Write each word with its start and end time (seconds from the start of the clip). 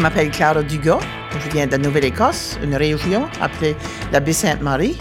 Je 0.00 0.02
m'appelle 0.02 0.30
Clara 0.30 0.62
Dugas. 0.62 1.00
Je 1.38 1.50
viens 1.50 1.66
de 1.66 1.76
Nouvelle-Écosse, 1.76 2.58
une 2.62 2.74
région 2.74 3.28
appelée 3.38 3.76
la 4.12 4.20
Baie-Sainte-Marie. 4.20 4.96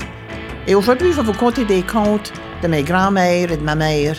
Et 0.67 0.75
aujourd'hui, 0.75 1.13
je 1.13 1.21
vais 1.21 1.31
vous 1.31 1.39
conter 1.39 1.63
des 1.63 1.83
contes 1.83 2.33
de 2.61 2.67
mes 2.67 2.83
grands-mères 2.83 3.49
et 3.49 3.55
de 3.55 3.63
ma 3.63 3.75
mère, 3.75 4.17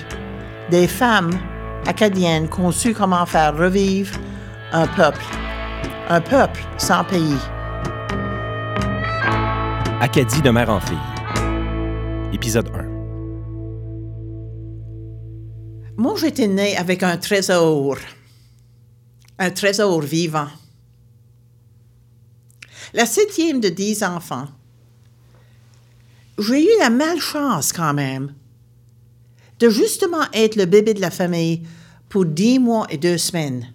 des 0.71 0.89
femmes 0.89 1.39
acadiennes 1.87 2.49
qui 2.49 2.61
ont 2.61 2.73
su 2.73 2.95
comment 2.95 3.27
faire 3.27 3.55
revivre 3.55 4.19
un 4.73 4.87
peuple, 4.87 5.23
un 6.09 6.23
peuple 6.23 6.63
sans 6.79 7.05
pays. 7.05 7.37
Acadie 10.01 10.41
de 10.41 10.49
mère 10.49 10.71
en 10.71 10.81
fille. 10.81 10.97
Épisode 12.33 12.71
1. 12.75 12.85
Moi, 15.99 16.15
j'étais 16.19 16.47
née 16.47 16.75
avec 16.79 17.03
un 17.03 17.19
trésor, 17.19 17.99
un 19.39 19.51
trésor 19.51 20.01
vivant. 20.01 20.47
La 22.93 23.07
septième 23.07 23.61
de 23.61 23.69
dix 23.69 24.03
enfants. 24.03 24.49
J'ai 26.39 26.65
eu 26.65 26.79
la 26.79 26.91
malchance 26.91 27.73
quand 27.73 27.95
même 27.95 28.35
de 29.61 29.69
justement 29.69 30.25
être 30.33 30.57
le 30.57 30.65
bébé 30.65 30.95
de 30.95 31.01
la 31.01 31.11
famille 31.11 31.63
pour 32.09 32.25
dix 32.25 32.59
mois 32.59 32.87
et 32.91 32.97
deux 32.97 33.19
semaines. 33.19 33.73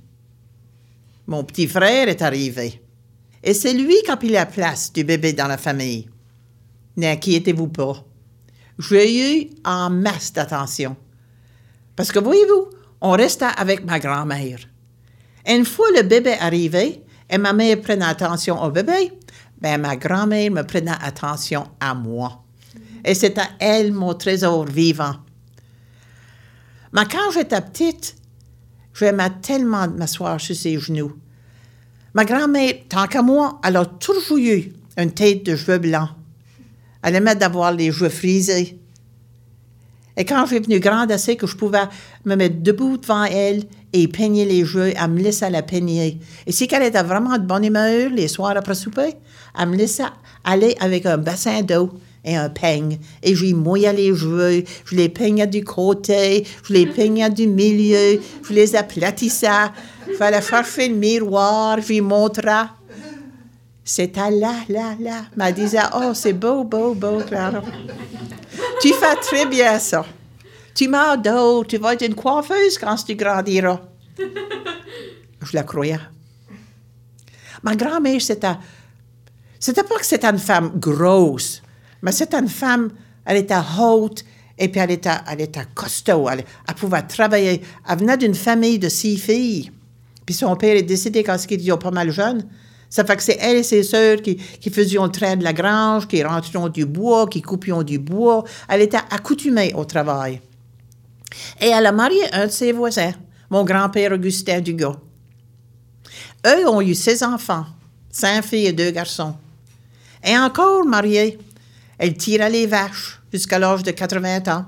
Mon 1.27 1.43
petit 1.43 1.67
frère 1.67 2.09
est 2.09 2.21
arrivé. 2.21 2.81
Et 3.43 3.53
c'est 3.53 3.73
lui 3.73 3.95
qui 4.03 4.11
a 4.11 4.17
pris 4.17 4.29
la 4.29 4.47
place 4.47 4.91
du 4.91 5.03
bébé 5.03 5.33
dans 5.33 5.47
la 5.47 5.57
famille. 5.57 6.09
N'inquiétez-vous 6.97 7.67
pas. 7.67 8.03
J'ai 8.79 9.43
eu 9.43 9.49
en 9.63 9.89
masse 9.89 10.33
d'attention. 10.33 10.97
Parce 11.95 12.11
que 12.11 12.19
voyez-vous, 12.19 12.69
on 13.01 13.11
restait 13.11 13.45
avec 13.57 13.85
ma 13.85 13.99
grand-mère. 13.99 14.59
Une 15.47 15.65
fois 15.65 15.87
le 15.95 16.01
bébé 16.01 16.35
arrivé 16.39 17.03
et 17.29 17.37
ma 17.37 17.53
mère 17.53 17.81
prenait 17.81 18.05
attention 18.05 18.61
au 18.61 18.69
bébé, 18.69 19.11
ben 19.59 19.81
ma 19.81 19.95
grand-mère 19.95 20.51
me 20.51 20.61
prenait 20.63 20.91
attention 21.01 21.67
à 21.79 21.93
moi. 21.93 22.43
Et 23.03 23.13
c'était 23.13 23.41
elle 23.59 23.91
mon 23.93 24.13
trésor 24.13 24.65
vivant. 24.65 25.15
Mais 26.93 27.05
quand 27.05 27.31
j'étais 27.33 27.61
petite, 27.61 28.15
j'aimais 28.93 29.29
tellement 29.41 29.87
m'asseoir 29.87 30.39
sur 30.39 30.55
ses 30.55 30.79
genoux. 30.79 31.13
Ma 32.13 32.25
grand-mère, 32.25 32.73
tant 32.87 33.07
qu'à 33.07 33.21
moi, 33.21 33.59
elle 33.63 33.77
a 33.77 33.85
toujours 33.85 34.37
eu 34.37 34.71
une 34.97 35.11
tête 35.11 35.45
de 35.45 35.55
cheveux 35.55 35.79
blancs. 35.79 36.09
Elle 37.03 37.15
aimait 37.15 37.35
d'avoir 37.35 37.73
les 37.73 37.91
cheveux 37.91 38.09
frisés. 38.09 38.79
Et 40.17 40.23
quand 40.23 40.45
j'ai 40.45 40.61
venu 40.61 40.79
grande 40.79 41.11
assez 41.11 41.35
que 41.35 41.45
je 41.45 41.57
pouvais 41.57 41.83
me 42.23 42.35
mettre 42.35 42.61
debout 42.61 42.97
devant 42.97 43.25
elle 43.25 43.65
et 43.95 44.09
peigner 44.09 44.43
les 44.43 44.65
cheveux, 44.65 44.91
elle 44.93 45.09
me 45.09 45.21
laissait 45.21 45.49
la 45.49 45.61
peigner. 45.61 46.19
Et 46.45 46.51
si 46.51 46.67
elle 46.69 46.83
était 46.83 47.01
vraiment 47.01 47.37
de 47.37 47.45
bonne 47.45 47.63
humeur 47.63 48.09
les 48.09 48.27
soirs 48.27 48.57
après 48.57 48.75
souper, 48.75 49.15
elle 49.57 49.69
me 49.69 49.77
laissait 49.77 50.03
aller 50.43 50.75
avec 50.81 51.05
un 51.05 51.17
bassin 51.17 51.61
d'eau 51.61 51.91
et 52.25 52.35
un 52.35 52.49
peigne. 52.49 52.99
Et 53.23 53.33
je 53.35 53.45
lui 53.45 53.53
mouillais 53.53 53.93
les 53.93 54.13
cheveux, 54.13 54.65
je 54.83 54.95
les 54.95 55.07
peignais 55.07 55.47
du 55.47 55.63
côté, 55.63 56.45
je 56.67 56.73
les 56.73 56.87
peignais 56.87 57.29
du 57.29 57.47
milieu, 57.47 58.19
je 58.45 58.53
les 58.53 58.75
aplatissais. 58.75 59.47
Fallait 60.17 60.41
chercher 60.41 60.89
le 60.89 60.95
miroir, 60.95 61.77
lui 61.77 62.01
montrais. 62.01 62.65
C'était 63.85 64.29
là, 64.29 64.55
là, 64.67 64.95
là. 64.99 65.21
Elle 65.39 65.53
disait, 65.53 65.79
oh, 65.95 66.13
c'est 66.13 66.33
beau, 66.33 66.65
beau, 66.65 66.93
beau, 66.95 67.21
Clara. 67.25 67.61
tu 68.81 68.89
fais 68.89 69.15
très 69.21 69.45
bien 69.45 69.79
ça. 69.79 70.05
Tu 70.75 70.89
m'adores, 70.89 71.65
tu 71.65 71.77
vas 71.77 71.93
être 71.93 72.05
une 72.05 72.15
coiffeuse 72.15 72.77
quand 72.77 72.95
tu 72.97 73.15
grandiras. 73.15 73.79
Je 74.17 75.53
la 75.53 75.63
croyais. 75.63 75.99
Ma 77.63 77.75
grand-mère, 77.75 78.21
c'était. 78.21 78.57
C'était 79.57 79.83
pas 79.83 79.95
que 79.95 80.05
c'était 80.05 80.27
une 80.27 80.37
femme 80.37 80.73
grosse, 80.75 81.63
mais 82.01 82.11
c'était 82.11 82.37
une 82.37 82.49
femme, 82.49 82.91
elle 83.25 83.37
était 83.37 83.55
haute 83.79 84.23
et 84.57 84.67
puis 84.67 84.81
elle 84.81 84.91
était, 84.91 85.09
costaud. 85.73 86.29
Elle, 86.29 86.43
pouvait 86.75 87.01
travailler. 87.03 87.61
Elle 87.89 87.99
venait 87.99 88.17
d'une 88.17 88.35
famille 88.35 88.77
de 88.77 88.89
six 88.89 89.17
filles. 89.17 89.71
Puis 90.25 90.35
son 90.35 90.55
père 90.55 90.75
est 90.75 90.83
décédé 90.83 91.23
quand 91.23 91.37
il 91.49 91.53
était 91.53 91.77
pas 91.77 91.91
mal 91.91 92.11
jeune. 92.11 92.45
Ça 92.89 93.03
fait 93.03 93.15
que 93.15 93.23
c'est 93.23 93.37
elle 93.39 93.57
et 93.57 93.63
ses 93.63 93.83
sœurs 93.83 94.21
qui, 94.21 94.35
qui 94.35 94.69
faisaient 94.69 94.99
le 94.99 95.09
train 95.09 95.35
de 95.35 95.43
la 95.43 95.53
grange, 95.53 96.07
qui 96.07 96.23
rentraient 96.23 96.69
du 96.69 96.85
bois, 96.85 97.27
qui 97.27 97.41
coupions 97.41 97.81
du 97.81 97.97
bois. 97.97 98.43
Elle 98.69 98.81
était 98.81 98.97
accoutumée 99.09 99.73
au 99.73 99.85
travail. 99.85 100.41
Et 101.59 101.67
elle 101.67 101.85
a 101.85 101.91
marié 101.91 102.21
un 102.33 102.47
de 102.47 102.51
ses 102.51 102.71
voisins, 102.71 103.13
mon 103.49 103.63
grand-père 103.63 104.11
Augustin 104.11 104.61
Dugas. 104.61 104.95
Eux 106.45 106.67
ont 106.67 106.81
eu 106.81 106.93
six 106.93 107.23
enfants, 107.23 107.65
cinq 108.11 108.43
filles 108.43 108.67
et 108.67 108.73
deux 108.73 108.91
garçons. 108.91 109.35
Et 110.23 110.37
encore 110.37 110.85
mariée, 110.85 111.39
elle 111.97 112.15
tirait 112.15 112.49
les 112.49 112.67
vaches 112.67 113.21
jusqu'à 113.31 113.59
l'âge 113.59 113.83
de 113.83 113.91
80 113.91 114.43
ans. 114.47 114.65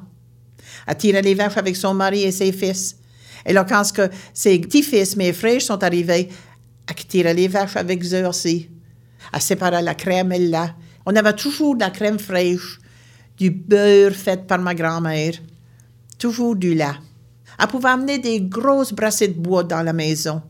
Elle 0.88 0.97
tirait 0.97 1.22
les 1.22 1.35
vaches 1.35 1.57
avec 1.57 1.75
son 1.75 1.94
mari 1.94 2.23
et 2.23 2.31
ses 2.31 2.51
fils. 2.51 2.97
Et 3.45 3.53
là, 3.53 3.63
quand 3.63 3.84
ses 4.34 4.59
petits-fils, 4.59 5.16
mes 5.16 5.34
frères, 5.34 5.62
sont 5.62 5.84
arrivés, 5.84 6.29
elle 6.88 7.06
tirait 7.06 7.34
les 7.34 7.47
vaches 7.47 7.75
avec 7.75 8.03
eux 8.03 8.25
aussi. 8.25 8.69
Elle 9.34 9.41
séparait 9.41 9.81
la 9.81 9.95
crème 9.95 10.31
et 10.31 10.39
le 10.39 10.50
lait. 10.50 10.74
On 11.06 11.16
avait 11.16 11.34
toujours 11.34 11.75
de 11.75 11.81
la 11.81 11.89
crème 11.89 12.19
fraîche, 12.19 12.79
du 13.38 13.51
beurre 13.51 14.13
fait 14.13 14.45
par 14.47 14.59
ma 14.59 14.74
grand-mère, 14.74 15.34
toujours 16.17 16.55
du 16.55 16.73
lait. 16.73 16.85
Elle 17.59 17.67
pouvait 17.67 17.89
amener 17.89 18.19
des 18.19 18.41
grosses 18.41 18.94
brassées 18.94 19.29
de 19.29 19.39
bois 19.39 19.63
dans 19.63 19.81
la 19.81 19.94
maison. 19.94 20.41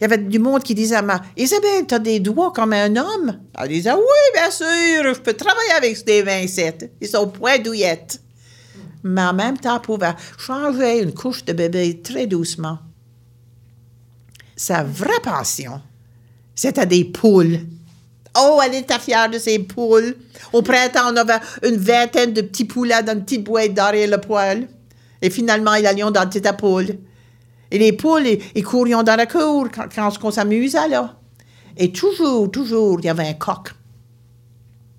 Il 0.00 0.02
y 0.02 0.04
avait 0.04 0.18
du 0.18 0.38
monde 0.38 0.62
qui 0.62 0.74
disait 0.74 0.96
à 0.96 1.02
ma 1.02 1.22
Isabelle, 1.36 1.86
t'as 1.86 1.98
des 1.98 2.20
doigts 2.20 2.52
comme 2.52 2.72
un 2.72 2.96
homme? 2.96 3.38
Elle 3.58 3.68
disait 3.68 3.92
Oui, 3.92 4.32
bien 4.34 4.50
sûr, 4.50 5.14
je 5.14 5.20
peux 5.20 5.34
travailler 5.34 5.72
avec 5.76 5.96
ces 5.96 6.22
vincettes. 6.22 6.92
Ils 7.00 7.08
sont 7.08 7.28
point 7.28 7.58
douillettes. 7.58 8.20
Mais 9.02 9.22
en 9.22 9.34
même 9.34 9.58
temps, 9.58 9.76
elle 9.76 9.82
pouvait 9.82 10.14
changer 10.38 11.02
une 11.02 11.14
couche 11.14 11.44
de 11.44 11.52
bébé 11.52 12.00
très 12.02 12.26
doucement. 12.26 12.78
Sa 14.56 14.82
vraie 14.82 15.20
passion, 15.22 15.80
c'était 16.54 16.86
des 16.86 17.04
poules. 17.04 17.60
Oh, 18.36 18.60
elle 18.64 18.74
était 18.74 18.98
fière 18.98 19.30
de 19.30 19.38
ses 19.38 19.60
poules. 19.60 20.16
Au 20.52 20.62
printemps, 20.62 21.12
on 21.12 21.16
avait 21.16 21.38
une 21.62 21.76
vingtaine 21.76 22.32
de 22.32 22.40
petits 22.40 22.64
poulets 22.64 23.02
dans 23.02 23.12
une 23.12 23.24
petite 23.24 23.44
boîte 23.44 23.74
derrière 23.74 24.10
le 24.10 24.18
poêle. 24.18 24.68
Et 25.22 25.30
finalement, 25.30 25.74
ils 25.74 25.86
allaient 25.86 26.02
dans 26.02 26.10
la 26.10 26.26
petite 26.26 26.50
poule. 26.56 26.98
Et 27.70 27.78
les 27.78 27.92
poules, 27.92 28.26
ils, 28.54 28.62
courions 28.62 29.02
dans 29.02 29.16
la 29.16 29.26
cour 29.26 29.68
quand, 29.72 30.18
on 30.22 30.30
s'amusait, 30.30 30.88
là. 30.88 31.16
Et 31.76 31.92
toujours, 31.92 32.50
toujours, 32.50 32.98
il 33.00 33.06
y 33.06 33.08
avait 33.08 33.28
un 33.28 33.34
coq. 33.34 33.72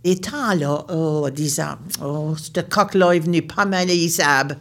Et 0.04 0.20
tant, 0.20 0.54
là, 0.54 0.86
oh, 0.90 1.30
disant, 1.30 1.76
oh, 2.04 2.36
ce 2.38 2.60
coq-là 2.62 3.14
est 3.14 3.20
venu 3.20 3.42
pas 3.42 3.66
mal 3.66 3.88
les 3.88 4.10
sable. 4.10 4.58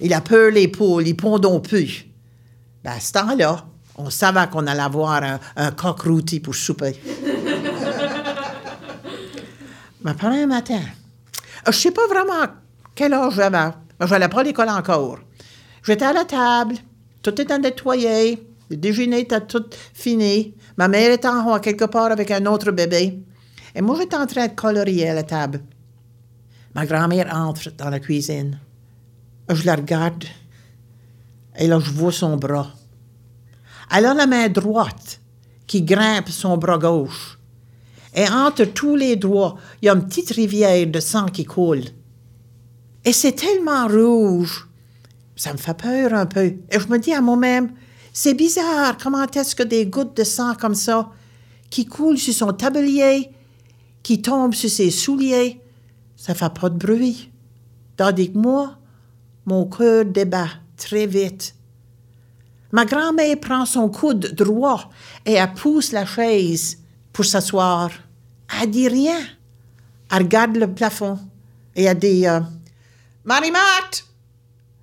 Il 0.00 0.14
a 0.14 0.20
peur 0.20 0.50
les 0.50 0.68
poules, 0.68 1.06
ils 1.06 1.16
pondent 1.16 1.62
plus. 1.62 2.06
Ben, 2.82 2.98
ce 2.98 3.12
temps-là, 3.12 3.66
on 3.96 4.10
savait 4.10 4.48
qu'on 4.50 4.66
allait 4.66 4.80
avoir 4.80 5.22
un, 5.22 5.38
un 5.56 5.70
coq 5.72 6.00
rôti 6.02 6.40
pour 6.40 6.54
souper. 6.54 6.98
Mais 10.04 10.14
pendant 10.14 10.36
un 10.36 10.46
matin, 10.46 10.80
je 11.66 11.72
sais 11.72 11.90
pas 11.90 12.06
vraiment 12.08 12.52
quel 12.94 13.12
âge 13.14 13.34
j'avais. 13.34 13.70
Je 14.00 14.06
n'allais 14.06 14.28
pas 14.28 14.40
à 14.40 14.44
l'école 14.44 14.68
encore. 14.68 15.18
J'étais 15.82 16.04
à 16.04 16.12
la 16.12 16.24
table, 16.24 16.76
tout 17.22 17.38
était 17.40 17.58
nettoyé, 17.58 18.46
le 18.70 18.76
déjeuner 18.76 19.20
était 19.20 19.40
tout 19.40 19.64
fini. 19.92 20.54
Ma 20.76 20.88
mère 20.88 21.12
était 21.12 21.28
en 21.28 21.52
haut 21.52 21.58
quelque 21.58 21.84
part 21.84 22.12
avec 22.12 22.30
un 22.30 22.46
autre 22.46 22.70
bébé. 22.70 23.20
Et 23.74 23.82
moi, 23.82 23.96
j'étais 23.98 24.16
en 24.16 24.26
train 24.26 24.46
de 24.46 24.52
colorier 24.52 25.10
à 25.10 25.14
la 25.14 25.22
table. 25.24 25.60
Ma 26.74 26.86
grand-mère 26.86 27.34
entre 27.34 27.70
dans 27.76 27.90
la 27.90 27.98
cuisine. 27.98 28.58
Je 29.48 29.66
la 29.66 29.74
regarde. 29.74 30.24
Et 31.58 31.66
là, 31.66 31.80
je 31.80 31.90
vois 31.90 32.12
son 32.12 32.36
bras. 32.36 32.70
Elle 33.90 34.06
a 34.06 34.14
la 34.14 34.26
main 34.26 34.48
droite 34.48 35.20
qui 35.66 35.82
grimpe 35.82 36.28
son 36.28 36.56
bras 36.56 36.78
gauche. 36.78 37.39
Et 38.14 38.28
entre 38.28 38.64
tous 38.64 38.96
les 38.96 39.16
doigts, 39.16 39.56
il 39.80 39.86
y 39.86 39.88
a 39.88 39.94
une 39.94 40.06
petite 40.06 40.30
rivière 40.30 40.86
de 40.86 41.00
sang 41.00 41.26
qui 41.26 41.44
coule. 41.44 41.84
Et 43.04 43.12
c'est 43.12 43.32
tellement 43.32 43.86
rouge. 43.86 44.68
Ça 45.36 45.52
me 45.52 45.58
fait 45.58 45.76
peur 45.76 46.12
un 46.12 46.26
peu. 46.26 46.44
Et 46.44 46.78
je 46.78 46.88
me 46.88 46.98
dis 46.98 47.12
à 47.12 47.20
moi-même, 47.20 47.72
c'est 48.12 48.34
bizarre, 48.34 48.96
comment 49.00 49.24
est-ce 49.24 49.54
que 49.54 49.62
des 49.62 49.86
gouttes 49.86 50.16
de 50.16 50.24
sang 50.24 50.54
comme 50.54 50.74
ça, 50.74 51.08
qui 51.70 51.86
coulent 51.86 52.18
sur 52.18 52.34
son 52.34 52.52
tablier, 52.52 53.30
qui 54.02 54.20
tombent 54.20 54.54
sur 54.54 54.68
ses 54.68 54.90
souliers, 54.90 55.60
ça 56.16 56.34
fait 56.34 56.52
pas 56.52 56.68
de 56.68 56.76
bruit. 56.76 57.30
Tandis 57.96 58.32
que 58.32 58.38
moi, 58.38 58.76
mon 59.46 59.66
cœur 59.66 60.04
débat 60.04 60.48
très 60.76 61.06
vite. 61.06 61.54
Ma 62.72 62.84
grand-mère 62.84 63.38
prend 63.40 63.64
son 63.64 63.88
coude 63.88 64.34
droit 64.34 64.90
et 65.26 65.34
elle 65.34 65.52
pousse 65.54 65.92
la 65.92 66.06
chaise 66.06 66.79
pour 67.12 67.24
s'asseoir. 67.24 67.90
Elle 68.60 68.70
dit 68.70 68.88
rien. 68.88 69.20
Elle 70.10 70.22
regarde 70.22 70.56
le 70.56 70.72
plafond 70.72 71.18
et 71.76 71.84
elle 71.84 71.98
dit 71.98 72.26
euh, 72.26 72.40
Marie-Marthe, 73.24 74.04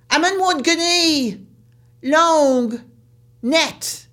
amène-moi 0.08 0.54
une 0.54 0.62
guenille, 0.62 1.46
longue, 2.02 2.80
nette, 3.42 4.08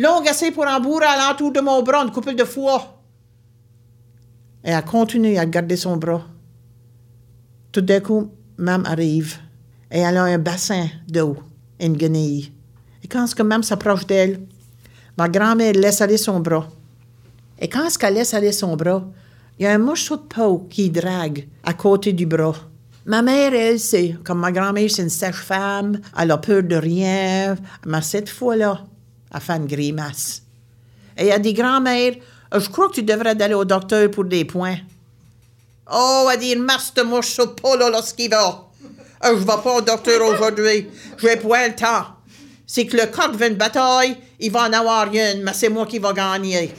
Longue 0.00 0.28
assez 0.28 0.50
pour 0.50 0.66
en 0.66 0.80
bourrer 0.80 1.04
à 1.04 1.28
l'entour 1.28 1.52
de 1.52 1.60
mon 1.60 1.82
bras, 1.82 2.02
une 2.02 2.10
couple 2.10 2.34
de 2.34 2.44
fois. 2.44 3.02
Et 4.64 4.70
elle 4.70 4.84
continue 4.84 5.36
à 5.36 5.44
garder 5.44 5.76
son 5.76 5.98
bras. 5.98 6.22
Tout 7.70 7.82
d'un 7.82 8.00
coup, 8.00 8.30
Mam 8.56 8.86
arrive 8.86 9.36
et 9.90 9.98
elle 9.98 10.16
a 10.16 10.24
un 10.24 10.38
bassin 10.38 10.86
d'eau, 11.06 11.36
une 11.78 11.98
guenille. 11.98 12.50
Et 13.04 13.08
quand 13.08 13.26
ce 13.26 13.34
que 13.34 13.42
Mam 13.42 13.62
s'approche 13.62 14.06
d'elle, 14.06 14.40
ma 15.18 15.28
grand-mère 15.28 15.74
laisse 15.74 16.00
aller 16.00 16.16
son 16.16 16.40
bras. 16.40 16.66
Et 17.60 17.68
quand 17.68 17.88
ce 17.90 17.98
qu'elle 17.98 18.14
laisse 18.14 18.34
aller 18.34 18.52
son 18.52 18.74
bras, 18.76 19.04
il 19.58 19.64
y 19.64 19.66
a 19.66 19.72
un 19.72 19.78
morceau 19.78 20.16
de 20.16 20.22
peau 20.22 20.66
qui 20.70 20.88
drague 20.88 21.46
à 21.62 21.74
côté 21.74 22.12
du 22.14 22.24
bras. 22.24 22.54
Ma 23.04 23.20
mère, 23.22 23.52
elle 23.52 23.78
sait, 23.78 24.16
comme 24.24 24.40
ma 24.40 24.52
grand-mère, 24.52 24.90
c'est 24.90 25.02
une 25.02 25.10
sèche-femme, 25.10 26.00
elle 26.18 26.30
a 26.30 26.38
peur 26.38 26.62
de 26.62 26.76
rien, 26.76 27.56
mais 27.86 28.02
cette 28.02 28.28
fois-là, 28.28 28.84
elle 29.34 29.40
fait 29.40 29.52
une 29.52 29.66
grimace. 29.66 30.42
Et 31.18 31.26
elle 31.26 31.42
dit, 31.42 31.52
grand-mère, 31.52 32.14
je 32.54 32.68
crois 32.68 32.88
que 32.88 32.94
tu 32.94 33.02
devrais 33.02 33.40
aller 33.42 33.54
au 33.54 33.64
docteur 33.64 34.10
pour 34.10 34.24
des 34.24 34.44
points. 34.44 34.78
Oh, 35.92 36.28
elle 36.32 36.38
dit, 36.38 36.56
masse 36.56 36.94
de 36.94 37.02
morceau 37.02 37.46
de 37.46 37.52
peau 37.52 37.76
là, 37.76 37.90
lorsqu'il 37.90 38.30
va. 38.30 38.66
Euh, 39.24 39.34
je 39.34 39.40
vais 39.40 39.44
pas 39.44 39.76
au 39.76 39.80
docteur 39.82 40.24
aujourd'hui, 40.26 40.88
je 41.18 41.26
n'ai 41.26 41.36
pas 41.36 41.68
le 41.68 41.74
temps. 41.74 42.06
C'est 42.66 42.86
que 42.86 42.96
le 42.96 43.06
coq 43.06 43.34
veut 43.34 43.48
une 43.48 43.56
bataille, 43.56 44.16
il 44.38 44.50
va 44.50 44.68
en 44.68 44.72
avoir 44.72 45.08
une, 45.12 45.42
mais 45.42 45.52
c'est 45.52 45.68
moi 45.68 45.84
qui 45.84 45.98
va 45.98 46.12
gagner. 46.12 46.72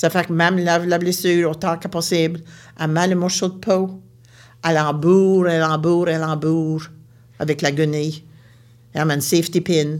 Ça 0.00 0.08
fait 0.08 0.28
que 0.28 0.32
même 0.32 0.56
lave 0.56 0.86
la 0.86 0.96
blessure 0.96 1.50
autant 1.50 1.76
que 1.76 1.86
possible. 1.86 2.40
Elle 2.78 2.90
met 2.90 3.06
le 3.06 3.16
morceau 3.16 3.50
de 3.50 3.58
peau. 3.58 4.00
Elle 4.64 4.78
embourre, 4.78 5.46
elle 5.46 5.62
embourre, 5.62 6.08
elle 6.08 6.24
embourre 6.24 6.88
avec 7.38 7.60
la 7.60 7.70
guenille. 7.70 8.24
Elle 8.94 9.04
met 9.04 9.12
un 9.12 9.20
safety 9.20 9.60
pin 9.60 9.98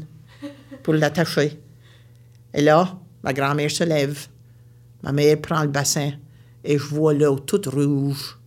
pour 0.82 0.94
l'attacher. 0.94 1.60
Et 2.54 2.62
là, 2.62 2.98
ma 3.22 3.34
grand-mère 3.34 3.70
se 3.70 3.84
lève. 3.84 4.26
Ma 5.02 5.12
mère 5.12 5.38
prend 5.38 5.60
le 5.60 5.68
bassin 5.68 6.12
et 6.64 6.78
je 6.78 6.84
vois 6.84 7.12
l'eau 7.12 7.38
toute 7.38 7.66
rouge. 7.66 8.38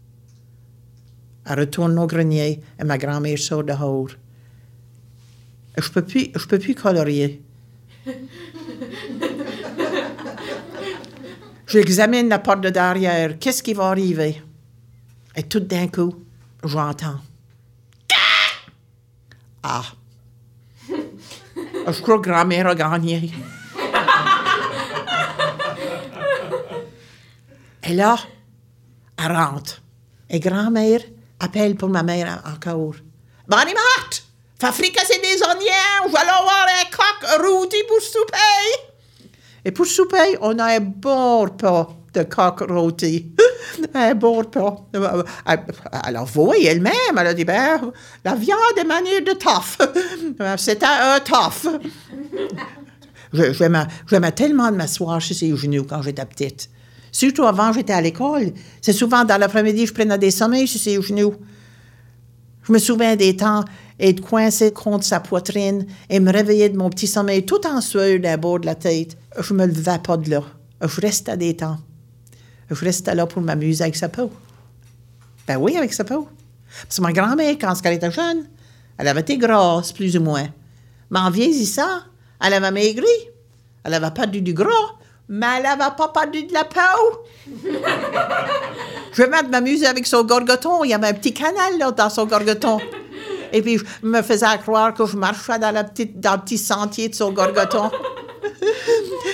Elle 1.45 1.59
retourne 1.59 1.99
au 1.99 2.07
grenier 2.07 2.61
et 2.79 2.83
ma 2.83 2.97
grand-mère 2.97 3.37
sort 3.37 3.63
dehors. 3.63 4.09
Je 5.77 5.89
peux 5.91 6.01
peux 6.01 6.57
plus 6.57 6.73
colorier. 6.73 7.43
J'examine 11.73 12.29
la 12.29 12.37
porte 12.37 12.61
de 12.61 12.69
derrière. 12.69 13.39
Qu'est-ce 13.39 13.63
qui 13.63 13.73
va 13.73 13.87
arriver? 13.87 14.39
Et 15.35 15.41
tout 15.41 15.59
d'un 15.59 15.87
coup, 15.87 16.13
j'entends. 16.63 17.19
Ah! 19.63 19.81
Je 20.87 22.01
crois 22.03 22.19
que 22.19 22.29
grand-mère 22.29 22.67
a 22.67 22.75
gagné. 22.75 23.31
Et 27.83 27.93
là, 27.95 28.17
elle 29.17 29.35
rentre. 29.35 29.81
Et 30.29 30.39
grand-mère 30.39 31.01
appelle 31.39 31.75
pour 31.75 31.89
ma 31.89 32.03
mère 32.03 32.43
encore. 32.45 32.97
Bonnie 33.47 33.73
Marthe, 33.73 34.23
fais 34.61 34.71
fricasser 34.71 35.19
des 35.19 35.41
oignons, 35.41 36.05
je 36.05 36.11
vais 36.11 36.19
avoir 36.19 36.67
un 36.67 36.85
coq 36.91 37.41
rôti 37.43 37.77
pour 37.87 37.99
souper. 37.99 38.92
Et 39.65 39.71
pour 39.71 39.85
souper, 39.85 40.37
on 40.41 40.59
a 40.59 40.75
un 40.75 40.79
bon 40.79 41.41
repas 41.41 41.95
de 42.13 42.23
coq 42.23 42.61
rôti. 42.69 43.31
un 43.93 44.15
bon 44.15 44.39
repas. 44.39 44.85
Elle 44.93 46.15
a 46.15 46.23
voué 46.23 46.65
elle-même. 46.65 46.93
Elle 47.17 47.27
a 47.27 47.33
dit, 47.33 47.45
ben, 47.45 47.91
la 48.23 48.35
viande 48.35 48.59
est 48.77 48.83
manière 48.83 49.21
de 49.21 49.31
toff. 49.33 49.77
C'était 50.57 50.85
un 50.85 51.19
toff. 51.19 51.67
J'aimais 53.33 54.31
tellement 54.35 54.69
de 54.71 54.75
m'asseoir 54.75 55.21
sur 55.21 55.35
ses 55.35 55.55
genoux 55.55 55.85
quand 55.87 56.01
j'étais 56.01 56.25
petite. 56.25 56.69
Surtout 57.11 57.43
avant, 57.43 57.71
j'étais 57.71 57.93
à 57.93 58.01
l'école. 58.01 58.51
C'est 58.81 58.93
souvent 58.93 59.23
dans 59.23 59.37
l'après-midi, 59.37 59.85
je 59.85 59.93
prenais 59.93 60.17
des 60.17 60.31
sommeils 60.31 60.67
sur 60.67 60.81
ses 60.81 61.01
genoux. 61.01 61.35
Je 62.63 62.71
me 62.71 62.79
souviens 62.79 63.15
des 63.15 63.35
temps 63.35 63.63
et 64.03 64.11
de 64.11 64.19
coincer 64.19 64.73
contre 64.73 65.05
sa 65.05 65.21
poitrine 65.21 65.87
et 66.09 66.19
me 66.19 66.29
réveiller 66.29 66.67
de 66.67 66.77
mon 66.77 66.89
petit 66.89 67.07
sommeil 67.07 67.45
tout 67.45 67.65
en 67.65 67.79
sueur 67.79 68.19
d'un 68.19 68.37
bord 68.37 68.59
de 68.59 68.65
la 68.65 68.75
tête. 68.75 69.15
Je 69.39 69.53
me 69.53 69.65
levais 69.65 69.97
pas 70.03 70.17
de 70.17 70.29
là. 70.29 70.43
Je 70.81 70.99
restais 70.99 71.37
des 71.37 71.55
temps. 71.55 71.77
Je 72.69 72.83
restais 72.83 73.15
là 73.15 73.25
pour 73.25 73.41
m'amuser 73.41 73.81
avec 73.81 73.95
sa 73.95 74.09
peau. 74.09 74.29
Ben 75.47 75.55
oui, 75.55 75.77
avec 75.77 75.93
sa 75.93 76.03
peau. 76.03 76.27
Parce 76.81 76.97
que 76.97 77.01
ma 77.01 77.13
grand-mère, 77.13 77.55
quand 77.59 77.73
elle 77.85 77.93
était 77.93 78.11
jeune, 78.11 78.45
elle 78.97 79.07
avait 79.07 79.21
été 79.21 79.37
grasse, 79.37 79.93
plus 79.93 80.17
ou 80.17 80.21
moins. 80.21 80.49
Mais 81.09 81.19
en 81.19 81.29
vieillissant, 81.29 82.01
elle 82.43 82.55
avait 82.55 82.71
maigri. 82.71 83.05
Elle 83.85 83.91
n'avait 83.91 84.13
pas 84.13 84.25
du, 84.27 84.53
gras, 84.53 84.67
mais 85.29 85.47
elle 85.57 85.63
n'avait 85.63 85.95
pas 85.95 86.09
perdu 86.09 86.43
de 86.43 86.51
la 86.51 86.65
peau. 86.65 87.25
je 89.13 89.23
vais 89.23 89.43
m'amuser 89.43 89.85
avec 89.85 90.05
son 90.05 90.25
gorgoton. 90.25 90.83
Il 90.83 90.89
y 90.89 90.93
avait 90.93 91.07
un 91.07 91.13
petit 91.13 91.33
canal 91.33 91.77
là, 91.79 91.91
dans 91.91 92.09
son 92.09 92.25
gorgoton. 92.25 92.79
Et 93.53 93.61
puis, 93.61 93.77
je 93.77 94.07
me 94.07 94.21
faisais 94.23 94.57
croire 94.63 94.93
que 94.95 95.05
je 95.05 95.15
marchais 95.15 95.59
dans, 95.59 95.71
la 95.71 95.83
petite, 95.83 96.19
dans 96.19 96.33
le 96.33 96.39
petit 96.39 96.57
sentier 96.57 97.07
de 97.07 97.15
son 97.15 97.31
gorgoton. 97.31 97.91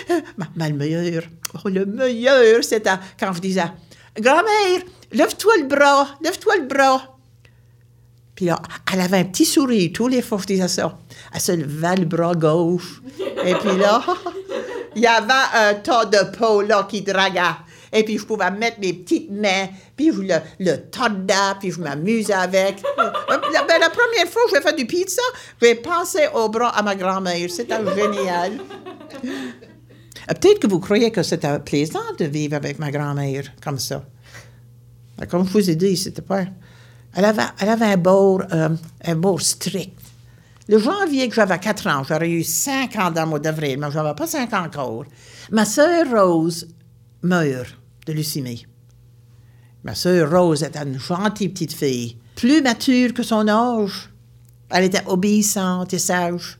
mais, 0.55 0.69
le 0.69 0.75
meilleur, 0.75 1.23
oh, 1.55 1.69
le 1.69 1.85
meilleur, 1.85 2.63
c'était 2.63 2.99
quand 3.17 3.31
je 3.33 3.39
disais 3.39 3.71
Grand-mère, 4.19 4.81
lève-toi 5.13 5.53
le 5.61 5.67
bras, 5.67 6.07
lève-toi 6.21 6.57
le 6.57 6.65
bras. 6.65 7.15
Puis 8.35 8.45
là, 8.45 8.61
elle 8.91 9.01
avait 9.01 9.19
un 9.19 9.25
petit 9.25 9.45
sourire 9.45 9.91
tous 9.93 10.07
les 10.07 10.21
fois 10.21 10.37
je 10.41 10.45
disais 10.45 10.67
ça. 10.67 10.97
Elle 11.33 11.41
se 11.41 11.51
levait 11.53 11.95
le 11.95 12.05
bras 12.05 12.35
gauche. 12.35 13.01
Et 13.45 13.53
puis 13.53 13.77
là, 13.77 14.03
il 14.95 15.01
y 15.01 15.07
avait 15.07 15.33
un 15.55 15.75
tas 15.75 16.05
de 16.05 16.37
peau 16.37 16.61
là 16.61 16.85
qui 16.89 17.01
draguait. 17.01 17.41
Et 17.91 18.03
puis 18.03 18.17
je 18.17 18.25
pouvais 18.25 18.51
mettre 18.51 18.79
mes 18.79 18.93
petites 18.93 19.31
mains, 19.31 19.67
puis 19.95 20.11
je 20.13 20.21
le, 20.21 20.35
le 20.59 20.77
tordais, 20.77 21.33
puis 21.59 21.71
je 21.71 21.79
m'amusais 21.79 22.33
avec. 22.33 22.81
la, 22.97 23.63
ben, 23.63 23.79
la, 23.79 23.89
première 23.89 24.27
fois 24.27 24.41
que 24.49 24.55
j'ai 24.55 24.61
fait 24.61 24.75
du 24.75 24.85
pizza, 24.85 25.21
j'ai 25.61 25.75
pensé 25.75 26.27
au 26.33 26.49
bras 26.49 26.69
à 26.69 26.81
ma 26.81 26.95
grand-mère. 26.95 27.49
C'était 27.49 27.83
génial. 27.95 28.59
Euh, 29.23 30.33
peut-être 30.33 30.59
que 30.59 30.67
vous 30.67 30.79
croyez 30.79 31.11
que 31.11 31.23
c'était 31.23 31.59
plaisant 31.59 31.99
de 32.17 32.25
vivre 32.25 32.55
avec 32.55 32.79
ma 32.79 32.91
grand-mère 32.91 33.45
comme 33.63 33.79
ça. 33.79 34.03
Comme 35.29 35.45
je 35.45 35.51
vous 35.51 35.69
ai 35.69 35.75
dit, 35.75 35.97
c'était 35.97 36.21
pas. 36.21 36.45
Elle 37.15 37.25
avait, 37.25 37.41
elle 37.59 37.69
avait 37.69 37.85
un 37.85 37.97
bord, 37.97 38.43
euh, 38.53 38.69
un 39.03 39.15
bord 39.15 39.41
strict. 39.41 39.97
Le 40.67 40.77
janvier 40.77 41.27
que 41.27 41.33
j'avais 41.33 41.57
4 41.57 41.87
ans, 41.87 42.03
j'aurais 42.07 42.29
eu 42.29 42.43
5 42.43 42.95
ans 42.97 43.09
dans 43.09 43.23
le 43.23 43.29
mois 43.29 43.39
d'avril, 43.39 43.79
mais 43.79 43.89
je 43.89 43.97
n'avais 43.97 44.13
pas 44.13 44.27
5 44.27 44.53
ans 44.53 44.65
encore. 44.65 45.05
Ma 45.51 45.65
sœur 45.65 46.05
Rose 46.11 46.67
meurt 47.21 47.77
de 48.05 48.13
leucémie. 48.13 48.65
Ma 49.83 49.95
sœur 49.95 50.29
Rose 50.31 50.63
était 50.63 50.83
une 50.83 50.99
gentille 50.99 51.49
petite 51.49 51.73
fille, 51.73 52.17
plus 52.35 52.61
mature 52.61 53.13
que 53.13 53.23
son 53.23 53.47
âge. 53.47 54.09
Elle 54.69 54.85
était 54.85 55.05
obéissante 55.07 55.93
et 55.93 55.99
sage. 55.99 56.59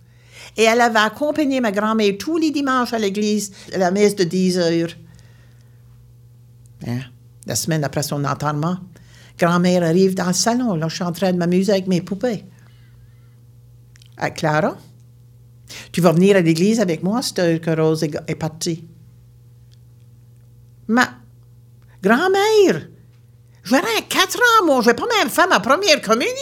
Et 0.58 0.64
elle 0.64 0.82
avait 0.82 1.00
accompagné 1.00 1.62
ma 1.62 1.72
grand-mère 1.72 2.14
tous 2.18 2.38
les 2.38 2.52
dimanches 2.52 2.94
à 2.94 3.00
l'église, 3.00 3.52
à 3.74 3.78
la 3.78 3.92
messe 3.92 4.16
de 4.16 4.24
10 4.24 4.58
heures. 4.58 4.90
Hein? 6.88 7.02
La 7.46 7.56
semaine 7.56 7.84
après 7.84 8.04
son 8.04 8.24
enterrement, 8.26 8.78
grand-mère 9.38 9.84
arrive 9.84 10.16
dans 10.16 10.28
le 10.28 10.34
salon. 10.34 10.76
Là, 10.76 10.88
je 10.88 10.96
suis 10.96 11.04
en 11.04 11.12
train 11.12 11.32
de 11.32 11.38
m'amuser 11.38 11.72
avec 11.72 11.88
mes 11.88 12.02
poupées. 12.02 12.46
À 14.18 14.32
Clara, 14.32 14.76
tu 15.92 16.02
vas 16.02 16.12
venir 16.12 16.36
à 16.36 16.42
l'église 16.42 16.80
avec 16.80 17.04
moi, 17.04 17.22
c'est 17.22 17.60
que 17.62 17.80
Rose 17.80 18.04
est, 18.04 18.36
partie. 18.36 18.86
Ma 20.90 21.08
grand-mère, 22.02 22.88
j'aurai 23.64 24.02
4 24.10 24.38
ans, 24.38 24.66
moi, 24.66 24.82
je 24.82 24.88
vais 24.88 24.96
pas 24.96 25.06
même 25.20 25.30
faire 25.30 25.48
ma 25.48 25.60
première 25.60 26.02
communion. 26.02 26.34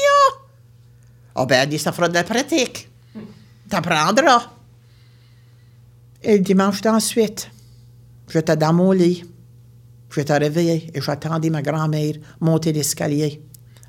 Oh 1.36 1.46
ben, 1.46 1.63
elle 1.63 1.70
dit, 1.70 1.77
ça 1.77 1.92
fera 1.92 2.08
de 2.08 2.13
la 2.13 2.24
pratique. 2.24 2.89
T'apprendras. 3.70 4.51
Et 6.24 6.38
le 6.38 6.44
dimanche 6.44 6.82
d'ensuite, 6.82 7.51
j'étais 8.30 8.56
dans 8.56 8.72
mon 8.72 8.94
lit. 8.94 9.25
Je 10.10 10.22
te 10.22 10.32
réveiller 10.32 10.89
et 10.94 11.01
j'attendais 11.01 11.50
ma 11.50 11.62
grand-mère 11.62 12.13
monter 12.39 12.72
l'escalier 12.72 13.44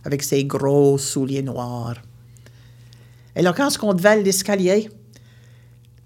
avec 0.05 0.25
ses 0.25 0.45
gros 0.45 0.99
souliers 0.99 1.43
noirs. 1.43 2.03
Et 3.37 3.43
là, 3.43 3.53
quand 3.53 3.71
on 3.83 3.95
devait 3.95 4.21
l'escalier, 4.23 4.91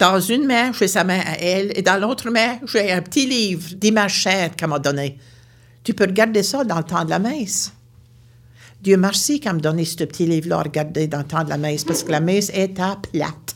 dans 0.02 0.18
une 0.18 0.46
main, 0.46 0.72
j'ai 0.72 0.88
sa 0.88 1.04
main 1.04 1.20
à 1.20 1.38
elle, 1.38 1.70
et 1.78 1.82
dans 1.82 1.96
l'autre 1.96 2.28
main, 2.28 2.58
j'ai 2.64 2.90
un 2.90 3.00
petit 3.02 3.24
livre 3.24 3.68
d'images 3.76 4.28
qu'elle 4.56 4.68
m'a 4.68 4.80
donné. 4.80 5.16
Tu 5.84 5.94
peux 5.94 6.06
regarder 6.06 6.42
ça 6.42 6.64
dans 6.64 6.78
le 6.78 6.82
temps 6.82 7.04
de 7.04 7.10
la 7.10 7.20
messe. 7.20 7.72
Dieu 8.80 8.96
merci 8.96 9.38
qu'elle 9.38 9.54
m'a 9.54 9.60
donné 9.60 9.84
ce 9.84 10.02
petit 10.02 10.26
livre-là 10.26 10.58
à 10.58 10.62
regarder 10.64 11.06
dans 11.06 11.18
le 11.18 11.24
temps 11.24 11.44
de 11.44 11.50
la 11.50 11.56
messe, 11.56 11.84
parce 11.84 12.02
que 12.02 12.10
la 12.10 12.18
messe 12.18 12.50
était 12.52 12.82
plate. 13.12 13.54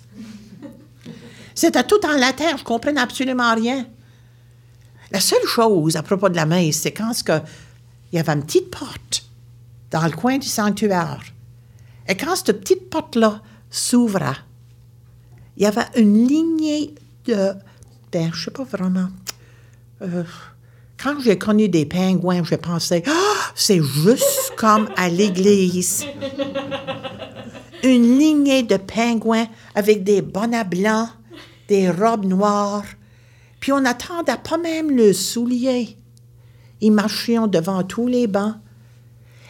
C'était 1.52 1.82
tout 1.82 1.98
en 2.06 2.16
latin, 2.16 2.50
je 2.50 2.62
ne 2.62 2.66
comprenais 2.66 3.00
absolument 3.00 3.52
rien. 3.52 3.84
La 5.10 5.18
seule 5.18 5.46
chose 5.46 5.96
à 5.96 6.04
propos 6.04 6.28
de 6.28 6.36
la 6.36 6.46
messe, 6.46 6.76
c'est 6.82 6.92
quand 6.92 7.10
il 8.12 8.16
y 8.16 8.20
avait 8.20 8.32
une 8.32 8.44
petite 8.44 8.70
porte 8.70 9.24
dans 9.90 10.04
le 10.04 10.12
coin 10.12 10.38
du 10.38 10.46
sanctuaire. 10.46 11.24
Et 12.06 12.16
quand 12.16 12.36
cette 12.36 12.60
petite 12.60 12.88
porte-là 12.88 13.42
s'ouvra, 13.68 14.36
il 15.56 15.62
y 15.62 15.66
avait 15.66 15.86
une 15.96 16.26
lignée 16.26 16.94
de... 17.24 17.52
Ben, 18.12 18.30
je 18.32 18.44
sais 18.44 18.50
pas 18.50 18.64
vraiment. 18.64 19.08
Euh, 20.02 20.24
quand 21.02 21.20
j'ai 21.20 21.38
connu 21.38 21.68
des 21.68 21.86
pingouins, 21.86 22.42
je 22.44 22.54
pensais, 22.54 23.02
ah, 23.06 23.52
c'est 23.54 23.82
juste 23.82 24.52
comme 24.56 24.88
à 24.96 25.08
l'église. 25.08 26.04
Une 27.82 28.18
lignée 28.18 28.62
de 28.62 28.76
pingouins 28.76 29.46
avec 29.74 30.04
des 30.04 30.22
bonnets 30.22 30.64
blancs, 30.64 31.08
des 31.68 31.90
robes 31.90 32.24
noires. 32.24 32.84
Puis 33.60 33.72
on 33.72 33.80
n'attendait 33.80 34.36
pas 34.42 34.58
même 34.58 34.90
le 34.90 35.12
soulier. 35.12 35.96
Ils 36.80 36.92
marchaient 36.92 37.38
devant 37.48 37.82
tous 37.82 38.06
les 38.06 38.26
bancs. 38.26 38.54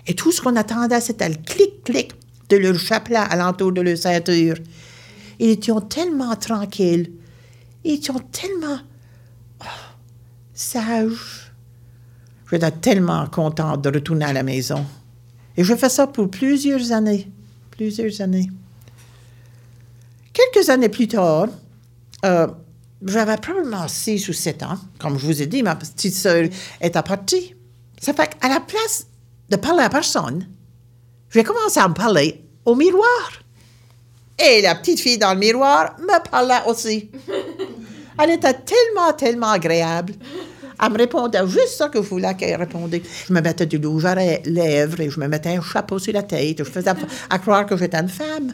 Et 0.06 0.14
tout 0.14 0.30
ce 0.30 0.40
qu'on 0.40 0.56
attendait, 0.56 1.00
c'était 1.00 1.28
le 1.28 1.36
clic-clic 1.36 2.12
de 2.48 2.56
leur 2.56 2.78
chapelet 2.78 3.16
alentour 3.16 3.72
de 3.72 3.80
leur 3.80 3.98
ceinture. 3.98 4.56
Ils 5.38 5.50
étaient 5.50 5.72
tellement 5.88 6.34
tranquilles. 6.36 7.12
Ils 7.84 7.94
étaient 7.94 8.12
tellement 8.32 8.78
oh, 9.60 9.64
sages. 10.54 11.52
J'étais 12.50 12.70
tellement 12.70 13.26
contente 13.26 13.82
de 13.82 13.90
retourner 13.90 14.26
à 14.26 14.32
la 14.32 14.42
maison. 14.42 14.84
Et 15.56 15.64
je 15.64 15.74
fais 15.74 15.88
ça 15.88 16.06
pour 16.06 16.30
plusieurs 16.30 16.92
années. 16.92 17.30
Plusieurs 17.70 18.20
années. 18.20 18.50
Quelques 20.32 20.68
années 20.68 20.88
plus 20.88 21.08
tard, 21.08 21.48
euh, 22.24 22.46
j'avais 23.04 23.36
probablement 23.36 23.88
six 23.88 24.28
ou 24.28 24.32
sept 24.32 24.62
ans. 24.62 24.78
Comme 24.98 25.18
je 25.18 25.26
vous 25.26 25.42
ai 25.42 25.46
dit, 25.46 25.62
ma 25.62 25.76
petite 25.76 26.14
sœur 26.14 26.48
est 26.80 27.02
partie. 27.02 27.54
Ça 28.00 28.12
fait 28.12 28.36
qu'à 28.38 28.48
la 28.48 28.60
place 28.60 29.06
de 29.48 29.56
parler 29.56 29.82
à 29.82 29.88
personne, 29.88 30.46
j'ai 31.30 31.42
commencé 31.42 31.80
à 31.80 31.88
me 31.88 31.94
parler 31.94 32.44
au 32.64 32.74
miroir. 32.74 33.45
Et 34.38 34.60
la 34.60 34.74
petite 34.74 35.00
fille 35.00 35.18
dans 35.18 35.32
le 35.32 35.38
miroir 35.38 35.96
me 35.98 36.30
parlait 36.30 36.60
aussi. 36.66 37.10
Elle 38.22 38.30
était 38.30 38.54
tellement, 38.54 39.12
tellement 39.16 39.50
agréable. 39.50 40.14
Elle 40.82 40.92
me 40.92 40.98
répondait 40.98 41.46
juste 41.46 41.78
ce 41.78 41.84
que 41.84 42.02
je 42.02 42.08
voulais 42.08 42.34
qu'elle 42.34 42.56
réponde. 42.56 42.94
Je 43.26 43.32
me 43.32 43.40
mettais 43.40 43.66
du 43.66 43.78
rouge 43.84 44.04
à 44.04 44.14
lèvres 44.14 45.00
et 45.00 45.10
je 45.10 45.20
me 45.20 45.26
mettais 45.26 45.56
un 45.56 45.62
chapeau 45.62 45.98
sur 45.98 46.12
la 46.12 46.22
tête. 46.22 46.58
Je 46.58 46.64
faisais 46.64 46.90
à 47.30 47.38
croire 47.38 47.66
que 47.66 47.76
j'étais 47.76 47.96
une 47.96 48.08
femme. 48.08 48.52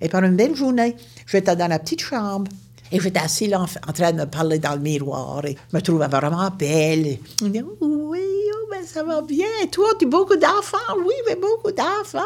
Et 0.00 0.08
par 0.08 0.22
une 0.22 0.36
belle 0.36 0.54
journée, 0.54 0.94
j'étais 1.26 1.56
dans 1.56 1.66
la 1.66 1.78
petite 1.78 2.00
chambre. 2.00 2.50
Et 2.90 3.00
j'étais 3.00 3.20
assis 3.20 3.48
là 3.48 3.60
en, 3.60 3.92
train 3.92 4.12
de 4.12 4.20
me 4.20 4.26
parler 4.26 4.58
dans 4.58 4.74
le 4.74 4.80
miroir 4.80 5.44
et 5.44 5.56
je 5.70 5.76
me 5.76 5.82
trouvais 5.82 6.06
vraiment 6.06 6.48
belle. 6.50 7.18
Dit, 7.42 7.62
oui, 7.80 8.18
oh, 8.54 8.68
ben, 8.70 8.82
ça 8.86 9.02
va 9.02 9.20
bien. 9.20 9.46
Toi, 9.70 9.88
tu 9.98 10.06
as 10.06 10.08
beaucoup 10.08 10.36
d'enfants? 10.36 10.78
Oui, 11.04 11.14
mais 11.26 11.36
beaucoup 11.36 11.72
d'enfants. 11.72 12.20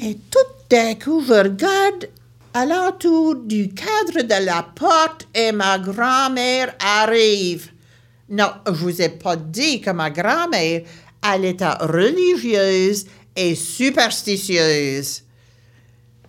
Et 0.00 0.16
tout 0.30 0.38
d'un 0.70 0.94
coup, 0.94 1.24
je 1.26 1.32
regarde 1.32 2.08
à 2.54 2.64
l'entour 2.64 3.34
du 3.34 3.68
cadre 3.74 4.22
de 4.22 4.44
la 4.44 4.62
porte 4.62 5.26
et 5.34 5.50
ma 5.50 5.78
grand-mère 5.78 6.74
arrive. 6.78 7.70
Non, 8.28 8.50
je 8.66 8.72
vous 8.72 9.02
ai 9.02 9.08
pas 9.08 9.34
dit 9.34 9.80
que 9.80 9.90
ma 9.90 10.10
grand-mère, 10.10 10.82
elle 11.26 11.44
était 11.44 11.68
religieuse 11.80 13.06
et 13.34 13.56
superstitieuse. 13.56 15.22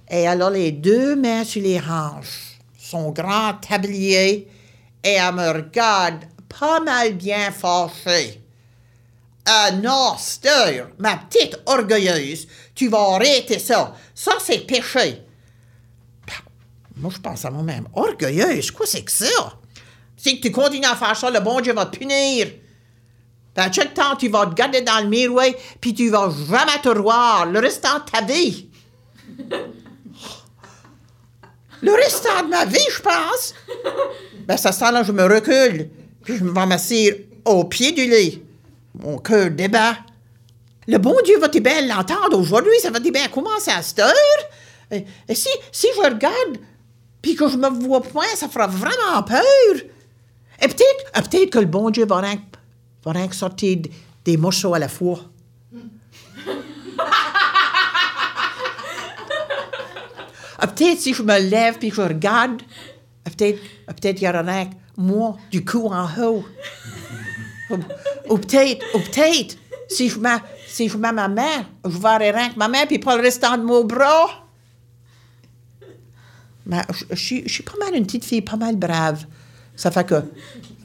Et 0.09 0.27
alors 0.27 0.49
les 0.49 0.71
deux 0.71 1.15
mains 1.15 1.43
sur 1.43 1.61
les 1.61 1.79
hanches, 1.79 2.57
son 2.75 3.11
grand 3.11 3.53
tablier, 3.61 4.47
et 5.03 5.09
elle 5.09 5.35
me 5.35 5.47
regarde 5.47 6.25
pas 6.47 6.79
mal 6.79 7.13
bien 7.13 7.51
fâchée. 7.51 8.41
Ah 9.51 9.71
non, 9.71 10.15
Stir, 10.19 10.89
ma 10.99 11.17
petite 11.17 11.59
orgueilleuse, 11.65 12.47
tu 12.75 12.87
vas 12.87 13.15
arrêter 13.15 13.57
ça. 13.57 13.95
Ça, 14.13 14.33
c'est 14.39 14.59
péché. 14.59 15.23
Moi, 16.95 17.11
je 17.15 17.19
pense 17.19 17.43
à 17.45 17.49
moi-même. 17.49 17.87
Orgueilleuse, 17.95 18.69
quoi 18.69 18.85
c'est 18.85 19.01
que 19.01 19.11
ça? 19.11 19.25
Si 20.15 20.39
tu 20.39 20.51
continues 20.51 20.85
à 20.85 20.95
faire 20.95 21.15
ça, 21.15 21.31
le 21.31 21.39
bon 21.39 21.61
Dieu 21.61 21.73
va 21.73 21.87
te 21.87 21.97
punir. 21.97 22.47
À 23.55 23.71
chaque 23.71 23.95
temps, 23.95 24.15
tu 24.15 24.29
vas 24.29 24.45
te 24.45 24.53
garder 24.53 24.81
dans 24.81 24.99
le 25.01 25.07
miroir, 25.07 25.47
puis 25.81 25.95
tu 25.95 26.09
vas 26.09 26.29
jamais 26.29 26.79
te 26.83 26.89
voir 26.89 27.47
le 27.47 27.57
restant 27.59 27.97
de 27.97 28.03
ta 28.11 28.21
vie. 28.21 28.69
Le 31.81 31.93
restant 31.93 32.43
de 32.43 32.49
ma 32.49 32.65
vie, 32.65 32.77
je 32.93 33.01
pense. 33.01 33.55
Ben, 34.45 34.57
ça 34.57 34.73
sent 34.73 34.91
là, 34.91 35.01
je 35.01 35.13
me 35.13 35.23
recule, 35.23 35.89
puis 36.25 36.35
je 36.35 36.43
vais 36.43 36.65
m'asseoir 36.65 37.13
au 37.45 37.63
pied 37.63 37.93
du 37.93 38.05
lit. 38.05 38.43
Mon 38.99 39.17
cœur 39.17 39.49
débat. 39.49 39.95
Le 40.87 40.97
bon 40.97 41.15
Dieu 41.23 41.39
va 41.39 41.49
te 41.49 41.59
bien 41.59 41.85
l'entendre 41.85 42.37
aujourd'hui, 42.37 42.73
ça 42.81 42.89
va 42.89 42.99
te 42.99 43.09
bien 43.09 43.27
commencer 43.27 43.71
à 43.71 43.81
cette 43.81 43.99
heure? 43.99 44.13
Et, 44.91 45.05
si, 45.35 45.49
je 45.71 46.01
regarde 46.01 46.57
puis 47.21 47.35
que 47.35 47.47
je 47.47 47.57
me 47.57 47.69
vois 47.69 48.01
point, 48.01 48.25
ça 48.35 48.49
fera 48.49 48.67
vraiment 48.67 49.21
peur. 49.23 49.43
Et 50.61 50.67
peut-être, 50.67 51.49
que 51.49 51.59
le 51.59 51.65
bon 51.65 51.89
Dieu 51.89 52.05
va 52.05 52.17
rien, 52.17 52.39
va 53.05 53.31
sortir 53.31 53.77
des 54.25 54.35
morceaux 54.37 54.73
à 54.73 54.79
la 54.79 54.89
fois. 54.89 55.19
Peut-être 60.59 60.99
si 60.99 61.13
je 61.13 61.23
me 61.23 61.39
lève 61.39 61.77
puis 61.77 61.89
que 61.89 61.95
je 61.95 62.01
regarde, 62.01 62.61
peut-être 63.23 63.61
peut 63.87 64.09
il 64.09 64.21
y 64.21 64.27
aura 64.27 64.41
rien 64.41 64.69
moi 64.97 65.37
du 65.51 65.63
cou 65.63 65.87
en 65.87 66.07
haut. 66.21 66.43
Ou, 67.69 68.37
peut-être, 68.37 68.85
ou 68.95 68.99
peut-être, 68.99 69.57
si 69.87 70.09
je 70.09 70.19
mets, 70.19 70.37
si 70.67 70.87
je 70.87 70.97
ma 70.97 71.11
main, 71.11 71.65
je 71.85 71.97
verrai 71.97 72.31
rien 72.31 72.49
que 72.49 72.57
ma 72.57 72.67
main 72.67 72.85
puis 72.85 72.99
pas 72.99 73.15
le 73.15 73.23
restant 73.23 73.57
de 73.57 73.63
mon 73.63 73.83
bras. 73.83 74.45
Mais 76.65 76.81
je, 77.11 77.15
suis 77.15 77.63
pas 77.63 77.77
mal 77.79 77.95
une 77.95 78.05
petite 78.05 78.25
fille, 78.25 78.41
pas 78.41 78.57
mal 78.57 78.75
brave. 78.75 79.25
Ça 79.75 79.89
fait 79.89 80.05
que 80.05 80.23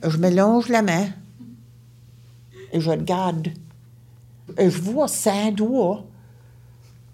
je 0.02 0.16
me 0.16 0.30
la 0.30 0.82
main 0.82 1.08
et 2.72 2.80
je 2.80 2.90
regarde. 2.90 3.48
Et 4.58 4.70
je 4.70 4.80
vois 4.80 5.08
cinq 5.08 5.56
doigts. 5.56 6.04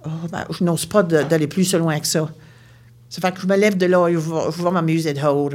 Oh, 0.05 0.09
ben, 0.31 0.45
je 0.51 0.65
n'ose 0.65 0.87
pas 0.87 1.03
d'aller 1.03 1.47
plus 1.47 1.73
loin 1.75 1.99
que 2.01 2.07
ça. 2.07 2.31
Ça 3.09 3.21
fait 3.21 3.33
que 3.33 3.41
je 3.41 3.47
me 3.47 3.57
lève 3.57 3.77
de 3.77 3.87
là 3.87 4.09
et 4.09 4.15
je 4.15 4.19
vais, 4.63 4.71
m'amuser 4.71 5.13
de 5.13 5.21
haut. 5.21 5.51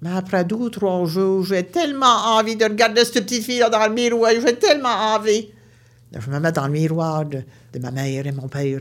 Mais 0.00 0.10
après 0.10 0.44
deux 0.44 0.56
ou 0.56 0.70
trois 0.70 1.04
jours, 1.06 1.44
j'ai 1.44 1.64
tellement 1.64 2.36
envie 2.36 2.56
de 2.56 2.64
regarder 2.64 3.04
cette 3.04 3.24
petite 3.24 3.44
fille-là 3.44 3.68
dans 3.68 3.86
le 3.86 3.92
miroir. 3.92 4.30
J'ai 4.32 4.56
tellement 4.56 5.14
envie. 5.14 5.48
Je 6.12 6.30
me 6.30 6.38
mets 6.38 6.52
dans 6.52 6.66
le 6.66 6.72
miroir 6.72 7.24
de, 7.24 7.42
de 7.72 7.78
ma 7.80 7.90
mère 7.90 8.26
et 8.26 8.32
mon 8.32 8.48
père. 8.48 8.80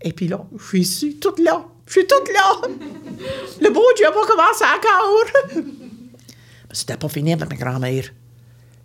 Et 0.00 0.12
puis 0.12 0.28
là, 0.28 0.44
je 0.56 0.64
suis 0.64 0.80
ici, 0.80 1.16
toute 1.18 1.38
là. 1.40 1.64
Je 1.86 1.92
suis 1.92 2.06
toute 2.06 2.32
là. 2.32 2.68
Le 3.60 3.70
beau 3.70 3.82
Dieu 3.96 4.06
va 4.06 4.20
commencer 4.26 4.64
encore. 4.64 5.62
C'était 6.72 6.96
pas 6.96 7.08
fini 7.08 7.32
avec 7.32 7.50
ma 7.50 7.56
grand-mère. 7.56 8.04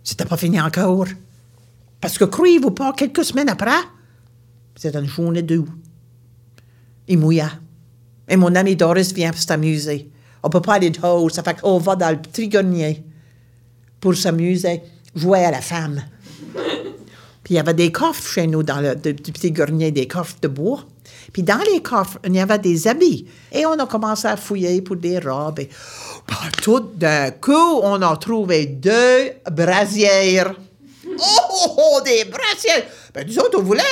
C'était 0.02 0.26
pas 0.26 0.36
fini 0.36 0.60
encore. 0.60 1.06
Parce 2.00 2.18
que 2.18 2.24
croyez-vous 2.24 2.72
pas, 2.72 2.92
quelques 2.92 3.24
semaines 3.24 3.48
après, 3.48 3.70
c'était 4.76 4.98
une 4.98 5.06
journée 5.06 5.42
d'août. 5.42 5.68
Il 7.08 7.18
mouilla. 7.18 7.50
Et 8.28 8.36
mon 8.36 8.54
ami 8.54 8.76
Doris 8.76 9.12
vient 9.12 9.32
s'amuser. 9.32 10.10
On 10.48 10.50
peut 10.50 10.62
pas 10.62 10.76
aller 10.76 10.88
de 10.88 11.06
haut, 11.06 11.28
ça 11.28 11.42
fait 11.42 11.60
qu'on 11.60 11.76
va 11.76 11.94
dans 11.94 12.08
le 12.08 12.16
petit 12.16 12.48
grenier 12.48 13.04
pour 14.00 14.14
s'amuser, 14.14 14.80
jouer 15.14 15.44
à 15.44 15.50
la 15.50 15.60
femme. 15.60 16.02
Puis 16.54 17.52
il 17.52 17.56
y 17.56 17.58
avait 17.58 17.74
des 17.74 17.92
coffres 17.92 18.26
chez 18.26 18.46
nous 18.46 18.62
dans 18.62 18.80
le, 18.80 18.94
petit 18.94 19.52
grenier, 19.52 19.90
des 19.90 20.08
coffres 20.08 20.36
de 20.40 20.48
bois. 20.48 20.84
Puis 21.34 21.42
dans 21.42 21.60
les 21.70 21.82
coffres, 21.82 22.18
il 22.24 22.34
y 22.34 22.40
avait 22.40 22.58
des 22.58 22.88
habits. 22.88 23.26
Et 23.52 23.66
on 23.66 23.72
a 23.72 23.84
commencé 23.84 24.26
à 24.26 24.38
fouiller 24.38 24.80
pour 24.80 24.96
des 24.96 25.18
robes. 25.18 25.58
Et 25.58 25.68
tout 26.62 26.80
d'un 26.94 27.30
coup, 27.32 27.80
on 27.82 28.00
a 28.00 28.16
trouvé 28.16 28.64
deux 28.64 29.32
brassières. 29.52 30.54
Oh, 31.20 31.24
oh, 31.50 31.76
oh 31.76 32.00
des 32.04 32.24
brassières! 32.26 32.84
Ben, 33.12 33.26
nous 33.26 33.38
autres, 33.38 33.58
on 33.58 33.62
voulait 33.62 33.82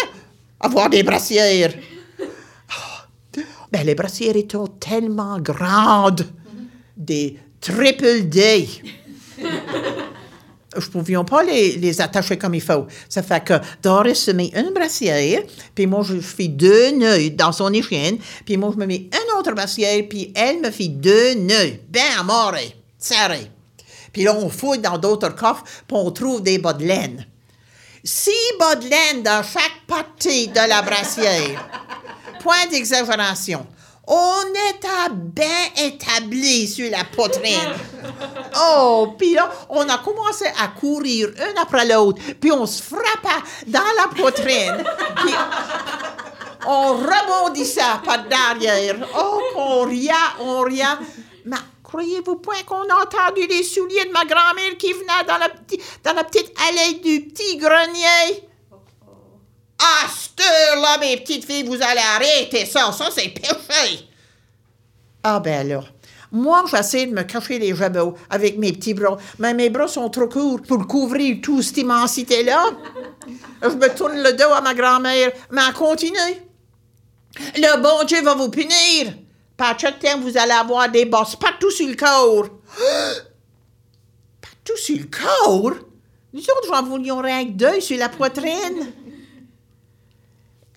avoir 0.60 0.88
des 0.88 1.02
brassières. 1.02 1.74
Oh, 2.20 3.40
ben, 3.72 3.84
les 3.84 3.96
brassières 3.96 4.36
étaient 4.36 4.56
tellement 4.78 5.40
grandes. 5.40 6.24
Des 6.96 7.38
triple 7.60 8.22
D 8.22 8.68
je 10.80 10.86
ne 10.86 10.92
pouvions 10.92 11.24
pas 11.24 11.42
les, 11.42 12.00
attacher 12.00 12.36
comme 12.36 12.54
il 12.54 12.60
faut. 12.60 12.86
Ça 13.08 13.22
fait 13.22 13.42
que 13.44 13.54
Doris 13.82 14.18
se 14.24 14.30
met 14.30 14.50
une 14.54 14.72
brassière, 14.72 15.42
puis 15.74 15.86
moi, 15.86 16.02
je 16.02 16.20
fais 16.20 16.48
deux 16.48 16.92
nœuds 16.92 17.30
dans 17.30 17.52
son 17.52 17.72
échine, 17.72 18.18
puis 18.44 18.56
moi, 18.56 18.70
je 18.74 18.78
me 18.78 18.86
mets 18.86 19.08
une 19.12 19.38
autre 19.38 19.52
brassière, 19.52 20.02
puis 20.08 20.32
elle 20.34 20.60
me 20.60 20.70
fait 20.70 20.88
deux 20.88 21.34
nœuds, 21.34 21.78
bien 21.88 22.20
amarrés, 22.20 22.76
serrés. 22.98 23.50
Puis 24.12 24.24
là, 24.24 24.34
on 24.34 24.48
fouille 24.48 24.78
dans 24.78 24.98
d'autres 24.98 25.34
coffres, 25.34 25.64
puis 25.86 25.96
on 25.96 26.10
trouve 26.10 26.42
des 26.42 26.58
bas 26.58 26.72
de 26.72 26.84
laine. 26.84 27.26
Six 28.02 28.30
bas 28.58 28.76
de 28.76 28.88
laine 28.88 29.22
dans 29.22 29.42
chaque 29.42 29.84
partie 29.86 30.48
de 30.48 30.68
la 30.68 30.80
brassière. 30.82 31.68
Point 32.40 32.66
d'exagération. 32.70 33.66
On 34.08 34.42
était 34.70 35.12
bien 35.12 35.84
établi 35.84 36.68
sur 36.68 36.88
la 36.90 37.02
poitrine. 37.04 37.74
Oh, 38.56 39.14
puis 39.18 39.34
là, 39.34 39.50
on 39.68 39.88
a 39.88 39.98
commencé 39.98 40.46
à 40.60 40.68
courir 40.68 41.30
un 41.40 41.60
après 41.60 41.86
l'autre, 41.86 42.22
puis 42.40 42.52
on 42.52 42.66
se 42.66 42.82
frappait 42.82 43.44
dans 43.66 43.80
la 43.80 44.08
poitrine. 44.14 44.84
Puis 45.16 45.34
on 46.66 46.92
rebondissait 46.94 47.80
par 48.04 48.24
derrière. 48.24 48.96
Oh, 49.18 49.40
on 49.56 49.80
riait, 49.82 50.12
on 50.40 50.60
riait. 50.60 50.84
Mais 51.44 51.56
croyez-vous 51.82 52.36
point 52.36 52.62
qu'on 52.64 52.82
a 52.82 53.02
entendu 53.02 53.46
les 53.48 53.64
souliers 53.64 54.04
de 54.04 54.12
ma 54.12 54.24
grand-mère 54.24 54.76
qui 54.78 54.92
venaient 54.92 55.24
dans 55.26 55.38
la, 55.38 55.48
dans 56.04 56.16
la 56.16 56.24
petite 56.24 56.52
allée 56.68 56.94
du 56.94 57.22
petit 57.26 57.56
grenier? 57.56 58.45
À 59.78 60.08
cette 60.08 60.40
heure-là, 60.40 60.98
mes 60.98 61.16
petites 61.18 61.44
filles, 61.44 61.64
vous 61.64 61.74
allez 61.74 62.00
arrêter 62.14 62.64
ça. 62.66 62.92
Ça, 62.92 63.08
c'est 63.14 63.28
péché. 63.28 64.08
Ah 65.22 65.40
ben 65.40 65.68
là, 65.68 65.82
moi, 66.32 66.64
j'essaie 66.70 67.06
de 67.06 67.12
me 67.12 67.22
cacher 67.22 67.58
les 67.58 67.74
jabots 67.74 68.14
avec 68.30 68.58
mes 68.58 68.72
petits 68.72 68.94
bras, 68.94 69.16
mais 69.38 69.54
mes 69.54 69.70
bras 69.70 69.88
sont 69.88 70.08
trop 70.10 70.28
courts 70.28 70.62
pour 70.62 70.86
couvrir 70.86 71.38
toute 71.42 71.62
cette 71.62 71.78
immensité-là. 71.78 72.70
Je 73.62 73.68
me 73.68 73.94
tourne 73.94 74.22
le 74.22 74.32
dos 74.32 74.52
à 74.52 74.60
ma 74.60 74.74
grand-mère, 74.74 75.32
mais 75.50 75.62
elle 75.66 75.74
continue. 75.74 76.12
Le 77.56 77.80
bon 77.80 78.04
Dieu 78.04 78.22
va 78.22 78.34
vous 78.34 78.50
punir. 78.50 79.14
Par 79.56 79.78
chaque 79.78 79.98
temps, 79.98 80.20
vous 80.20 80.36
allez 80.36 80.52
avoir 80.52 80.90
des 80.90 81.06
bosses 81.06 81.36
partout 81.36 81.70
sur 81.70 81.88
le 81.88 81.94
corps. 81.94 82.48
Partout 84.40 84.76
sur 84.76 84.98
le 84.98 85.04
corps? 85.04 85.72
Nous 86.32 86.42
autres, 86.42 86.68
j'en 86.68 86.82
voulions 86.82 87.18
rien 87.18 87.46
que 87.46 87.80
sur 87.80 87.98
la 87.98 88.08
poitrine. 88.08 88.92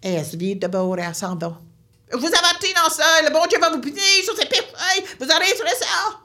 Vire 0.04 0.58
de 0.58 1.14
s'en 1.14 1.36
va. 1.36 1.62
Vous 2.12 2.26
avertis 2.26 2.74
dans 2.74 2.90
ça, 2.90 3.22
le 3.24 3.32
bon 3.32 3.46
Dieu 3.48 3.60
va 3.60 3.70
vous 3.70 3.82
punir 3.82 4.02
sur 4.24 4.36
ces 4.36 4.48
péchés, 4.48 5.06
vous 5.20 5.30
arrêterez 5.30 5.76
ça. 5.80 6.20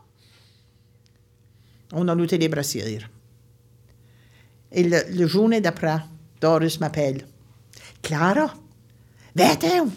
On 1.92 2.08
a 2.08 2.14
looté 2.14 2.38
les 2.38 2.48
brassières. 2.48 3.10
Et 4.72 4.84
le, 4.84 5.02
le 5.10 5.26
journée 5.26 5.60
d'après, 5.60 5.98
Doris 6.40 6.80
m'appelle. 6.80 7.26
Clara, 8.02 8.54
attends, 9.38 9.88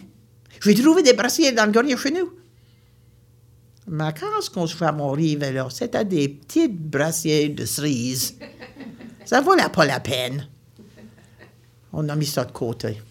je 0.61 0.69
vais 0.69 0.75
trouver 0.75 1.03
des 1.03 1.13
brassières 1.13 1.53
dans 1.53 1.65
le 1.65 1.71
grenier 1.71 1.97
chez 1.97 2.11
nous. 2.11 2.33
Mais 3.87 4.13
quand 4.19 4.41
ce 4.41 4.49
qu'on 4.49 4.67
se 4.67 4.75
fait 4.75 4.91
mourir, 4.91 5.39
là, 5.39 5.69
c'était 5.69 6.03
des 6.03 6.27
petites 6.27 6.77
brassières 6.77 7.51
de 7.51 7.65
cerises. 7.65 8.37
Ça 9.23 9.41
valait 9.41 9.69
pas 9.69 9.85
la 9.85 9.99
peine. 10.01 10.47
On 11.93 12.07
a 12.09 12.15
mis 12.15 12.25
ça 12.25 12.43
de 12.43 12.51
côté. 12.51 13.01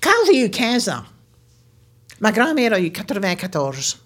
Quand 0.00 0.10
j'ai 0.26 0.44
eu 0.44 0.50
15 0.50 0.88
ans, 0.88 1.04
ma 2.20 2.32
grand-mère 2.32 2.74
a 2.74 2.80
eu 2.80 2.90
94. 2.90 3.98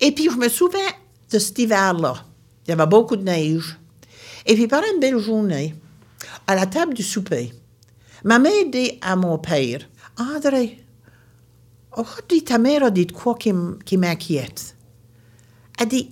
Et 0.00 0.12
puis, 0.12 0.28
je 0.30 0.36
me 0.36 0.48
souviens 0.48 0.80
de 1.30 1.38
cet 1.38 1.58
hiver-là. 1.58 2.24
Il 2.66 2.70
y 2.70 2.72
avait 2.72 2.86
beaucoup 2.86 3.16
de 3.16 3.22
neige. 3.22 3.78
Et 4.46 4.54
puis, 4.54 4.68
par 4.68 4.82
une 4.92 5.00
belle 5.00 5.18
journée, 5.18 5.74
à 6.46 6.54
la 6.54 6.66
table 6.66 6.94
du 6.94 7.02
souper, 7.02 7.52
ma 8.24 8.38
mère 8.38 8.66
dit 8.70 8.98
à 9.00 9.16
mon 9.16 9.38
père, 9.38 9.80
André, 10.18 10.84
aujourd'hui, 11.96 12.44
ta 12.44 12.58
mère 12.58 12.84
a 12.84 12.90
dit 12.90 13.06
quoi 13.06 13.34
qui, 13.34 13.52
qui 13.84 13.96
m'inquiète. 13.96 14.76
Elle 15.78 15.88
dit, 15.88 16.10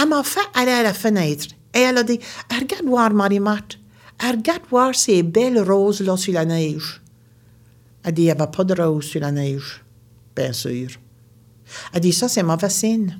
elle 0.00 0.08
m'a 0.08 0.22
fait 0.22 0.40
aller 0.54 0.72
à 0.72 0.82
la 0.82 0.94
fenêtre. 0.94 1.46
Et 1.74 1.80
elle 1.80 1.98
a 1.98 2.02
dit, 2.02 2.20
regarde 2.50 2.86
voir, 2.86 3.12
Marie-Marthe, 3.12 3.78
regarde 4.22 4.62
voir 4.70 4.94
ces 4.94 5.22
belles 5.22 5.60
roses-là 5.60 6.16
sur 6.16 6.32
la 6.32 6.44
neige. 6.44 7.01
Elle 8.04 8.14
dit, 8.14 8.22
il 8.22 8.24
n'y 8.26 8.30
avait 8.30 8.46
pas 8.46 8.64
de 8.64 8.80
roses 8.80 9.04
sur 9.04 9.20
la 9.20 9.30
neige. 9.30 9.84
Bien 10.34 10.52
sûr. 10.52 10.88
Elle 11.92 12.00
dit, 12.00 12.12
ça, 12.12 12.28
c'est 12.28 12.42
mauvais 12.42 12.70
signe. 12.70 13.18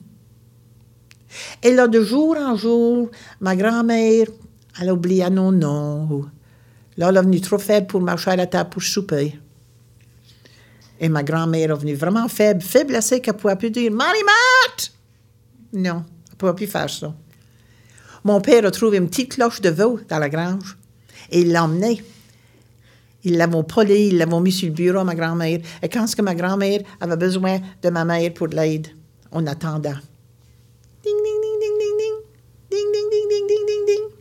Et 1.63 1.73
là, 1.73 1.89
de 1.89 2.03
jour 2.03 2.37
en 2.37 2.57
jour, 2.57 3.11
ma 3.41 3.57
grand-mère, 3.57 4.27
elle 4.81 4.89
a 4.89 4.95
oublié 4.95 5.29
nos 5.31 5.53
noms. 5.53 6.27
Là, 6.97 7.09
elle 7.09 7.17
est 7.17 7.23
venue 7.23 7.41
trop 7.41 7.59
faible 7.59 7.87
pour 7.87 8.01
marcher 8.01 8.31
à 8.31 8.37
la 8.37 8.47
table 8.47 8.71
pour 8.71 8.83
souper. 8.83 9.39
Et 11.01 11.09
ma 11.09 11.23
grand-mère 11.23 11.71
est 11.71 11.79
venue 11.79 11.95
vraiment 11.95 12.29
faible, 12.29 12.61
faible 12.61 12.95
assez 12.95 13.21
qu'elle 13.21 13.35
ne 13.35 13.41
pouvait 13.41 13.57
plus 13.57 13.71
dire 13.71 13.91
Marie-Marthe! 13.91 14.93
Non, 15.73 16.05
elle 16.27 16.33
ne 16.33 16.37
pouvait 16.37 16.55
plus 16.55 16.67
faire 16.67 16.91
ça. 16.91 17.15
Mon 18.25 18.41
père 18.41 18.65
a 18.65 18.71
trouvé 18.71 18.99
une 18.99 19.09
petite 19.09 19.35
cloche 19.35 19.61
de 19.61 19.71
veau 19.71 19.99
dans 20.09 20.19
la 20.19 20.29
grange 20.29 20.79
et 21.31 21.41
il 21.41 21.51
l'a 21.51 21.65
emmenée. 21.65 22.05
Ils 23.25 23.37
l'avons 23.37 23.63
polé, 23.63 24.09
ils 24.09 24.19
l'avons 24.19 24.41
mis 24.41 24.53
sur 24.53 24.69
le 24.69 24.75
bureau 24.75 24.99
à 24.99 25.05
ma 25.05 25.15
grand-mère. 25.15 25.61
Et 25.83 25.89
quand 25.89 26.07
ce 26.07 26.17
que 26.17 26.23
ma 26.23 26.35
grand-mère 26.35 26.81
avait 27.01 27.17
besoin 27.17 27.59
de 27.83 27.91
ma 27.91 28.05
mère 28.05 28.35
pour 28.35 28.49
de 28.49 28.57
l'aide, 28.57 28.89
on 29.31 29.47
attendait. 29.47 29.91
Ding, 31.05 31.17
ding, 31.25 31.41
ding, 31.43 31.59
ding, 31.61 31.79
ding, 31.79 31.97
ding. 31.99 32.15
Ding, 32.71 32.93
ding, 32.93 33.11
ding, 33.11 33.29
ding, 33.29 33.47
ding, 33.49 33.67
ding, 33.67 33.87
ding. 33.87 34.17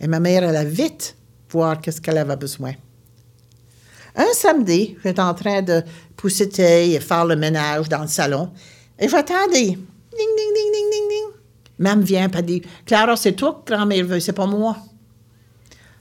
Et 0.00 0.06
ma 0.08 0.20
mère 0.20 0.48
allait 0.48 0.64
vite 0.64 1.16
voir 1.48 1.80
qu'est-ce 1.80 2.00
qu'elle 2.00 2.18
avait 2.18 2.36
besoin. 2.36 2.72
Un 4.16 4.32
samedi, 4.34 4.96
j'étais 5.02 5.20
en 5.20 5.34
train 5.34 5.62
de 5.62 5.82
pousser 6.16 6.48
thé 6.48 6.92
et 6.92 7.00
faire 7.00 7.24
le 7.24 7.36
ménage 7.36 7.88
dans 7.88 8.02
le 8.02 8.08
salon. 8.08 8.50
Et 8.98 9.08
j'attendais. 9.08 9.60
Ding, 9.60 9.78
ding, 10.16 10.52
ding, 10.54 10.72
ding, 10.72 10.90
ding, 10.90 11.08
ding. 11.08 11.42
Même 11.78 12.02
vient 12.02 12.28
et 12.28 12.42
dit 12.42 12.62
Clara, 12.84 13.16
c'est 13.16 13.32
toi 13.32 13.62
que 13.64 13.72
grand-mère 13.72 14.04
veut, 14.04 14.20
c'est 14.20 14.32
pas 14.32 14.46
moi. 14.46 14.76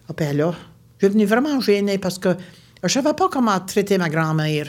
Ah 0.09 0.13
ben 0.15 0.35
là, 0.35 0.53
je 1.01 1.07
suis 1.07 1.13
venue 1.13 1.25
vraiment 1.25 1.59
gênée 1.59 1.97
parce 1.97 2.19
que 2.19 2.29
je 2.29 2.99
ne 2.99 3.03
savais 3.03 3.15
pas 3.15 3.27
comment 3.27 3.59
traiter 3.59 3.97
ma 3.97 4.07
grand-mère 4.07 4.67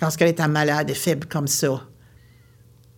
quand 0.00 0.08
elle 0.18 0.28
était 0.28 0.48
malade 0.48 0.90
et 0.90 0.94
faible 0.94 1.28
comme 1.28 1.46
ça. 1.46 1.80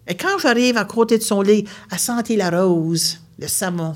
Et 0.07 0.17
quand 0.17 0.39
j'arrive 0.39 0.79
à 0.79 0.87
côté 0.87 1.19
de 1.19 1.23
son 1.23 1.43
lit, 1.43 1.67
elle 1.93 1.99
sentit 1.99 2.37
la 2.37 2.49
rose, 2.49 3.21
le 3.39 3.47
savon. 3.47 3.95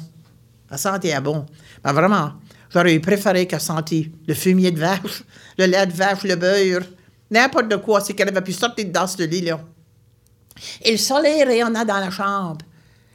Elle 0.71 0.77
sentait 0.77 1.19
bon. 1.23 1.47
Ben 1.83 1.95
vraiment, 1.95 2.33
j'aurais 2.69 2.99
préféré 2.99 3.47
qu'elle 3.47 3.63
sentisse 3.63 4.09
le 4.29 4.35
fumier 4.35 4.73
de 4.73 4.79
vache, 4.81 5.25
le 5.59 5.65
lait 5.65 5.87
de 5.87 5.93
vache, 5.95 6.25
le 6.25 6.37
beurre, 6.37 6.83
n'importe 7.31 7.69
de 7.69 7.77
quoi, 7.77 8.03
c'est 8.03 8.13
qu'elle 8.13 8.29
avait 8.29 8.43
pu 8.43 8.53
sortir 8.53 8.85
dans 8.91 9.07
ce 9.07 9.23
lit-là. 9.23 9.59
Et 10.83 10.93
le 10.93 10.99
soleil 10.99 11.45
rayonnait 11.45 11.87
dans 11.87 11.99
la 11.99 12.11
chambre. 12.11 12.59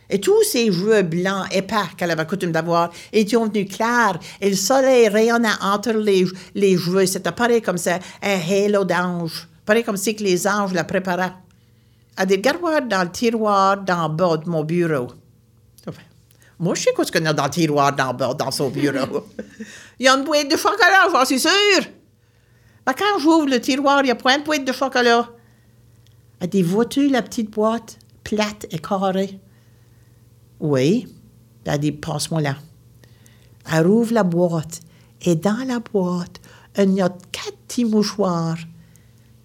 Et 0.10 0.20
tous 0.20 0.44
ces 0.44 0.68
cheveux 0.68 1.04
blancs 1.04 1.46
épais 1.52 1.76
qu'elle 1.96 2.12
avait 2.12 2.26
coutume 2.26 2.52
d'avoir 2.52 2.92
étaient 3.14 3.38
devenus 3.38 3.70
clairs. 3.70 4.20
Et 4.42 4.50
le 4.50 4.56
soleil 4.56 5.08
rayonnait 5.08 5.50
entre 5.62 5.92
les, 5.92 6.26
les 6.56 6.78
cheveux. 6.78 7.06
C'était 7.06 7.32
pareil 7.32 7.62
comme 7.62 7.78
ça, 7.78 8.00
un 8.24 8.40
halo 8.40 8.86
d'ange. 8.86 9.48
Pareil 9.66 9.84
comme 9.84 9.98
si 9.98 10.16
que 10.16 10.24
les 10.24 10.48
anges 10.48 10.74
la 10.74 10.84
préparaient. 10.84 11.34
Elle 12.18 12.26
dit, 12.26 12.36
regarde 12.36 12.88
dans 12.88 13.04
le 13.04 13.12
tiroir 13.12 13.78
d'en 13.78 14.10
bas 14.10 14.38
de 14.38 14.50
mon 14.50 14.64
bureau. 14.64 15.08
Moi, 16.60 16.76
je 16.76 16.82
sais 16.82 16.94
quoi 16.94 17.06
ce 17.06 17.12
qu'il 17.12 17.24
y 17.24 17.28
a 17.28 17.32
dans 17.32 17.46
le 17.46 17.50
tiroir 17.50 17.96
d'en 17.96 18.14
bas, 18.14 18.34
dans 18.34 18.52
son 18.52 18.70
bureau. 18.70 19.26
il 20.00 20.06
y 20.06 20.10
a 20.10 20.14
une 20.14 20.26
boîte 20.26 20.52
de 20.52 20.58
chocolat, 20.58 21.08
j'en 21.10 21.24
suis 21.24 21.40
sûre. 21.40 21.52
Mais 22.86 22.94
quand 22.94 23.18
j'ouvre 23.20 23.48
le 23.48 23.62
tiroir, 23.62 24.02
il 24.02 24.06
n'y 24.06 24.12
a 24.12 24.16
point 24.16 24.40
de 24.40 24.44
boîte 24.44 24.66
de 24.66 24.74
chocolat. 24.74 25.30
Elle 26.42 26.50
dit, 26.50 26.62
vois-tu 26.62 27.08
la 27.08 27.22
petite 27.22 27.50
boîte 27.52 27.98
plate 28.26 28.66
et 28.72 28.80
carrée? 28.80 29.40
Oui. 30.60 31.08
Elle 31.66 31.80
dit, 31.80 31.92
passe-moi 31.92 32.42
là. 32.42 32.56
Elle 33.72 33.86
rouvre 33.86 34.14
la 34.14 34.24
boîte. 34.24 34.82
Et 35.22 35.36
dans 35.36 35.64
la 35.68 35.80
boîte, 35.80 36.40
il 36.78 36.94
y 36.94 37.02
a 37.02 37.10
quatre 37.32 37.58
petits 37.68 37.86
mouchoirs, 37.86 38.58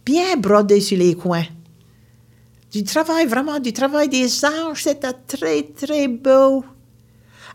bien 0.07 0.37
brodés 0.37 0.81
sur 0.81 0.97
les 0.97 1.15
coins. 1.15 1.47
Du 2.71 2.85
travail, 2.85 3.27
vraiment, 3.27 3.61
du 3.61 3.73
travail 3.73 4.09
des 4.09 4.45
anges. 4.45 4.83
C'était 4.83 5.13
très, 5.27 5.63
très 5.63 6.09
beau. 6.09 6.65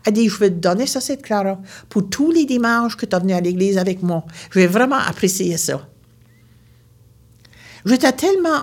Elle 0.04 0.12
dit, 0.14 0.28
je 0.28 0.38
vais 0.38 0.50
te 0.50 0.56
donner 0.56 0.86
ça, 0.86 1.00
cette 1.00 1.22
Clara, 1.22 1.60
pour 1.88 2.08
tous 2.08 2.30
les 2.30 2.46
dimanches 2.46 2.96
que 2.96 3.04
tu 3.04 3.16
es 3.16 3.18
venu 3.18 3.32
à 3.32 3.40
l'église 3.40 3.76
avec 3.76 4.02
moi. 4.02 4.24
Je 4.50 4.60
vais 4.60 4.66
vraiment 4.66 4.96
apprécier 4.96 5.56
ça. 5.58 5.86
J'étais 7.84 8.12
tellement, 8.12 8.62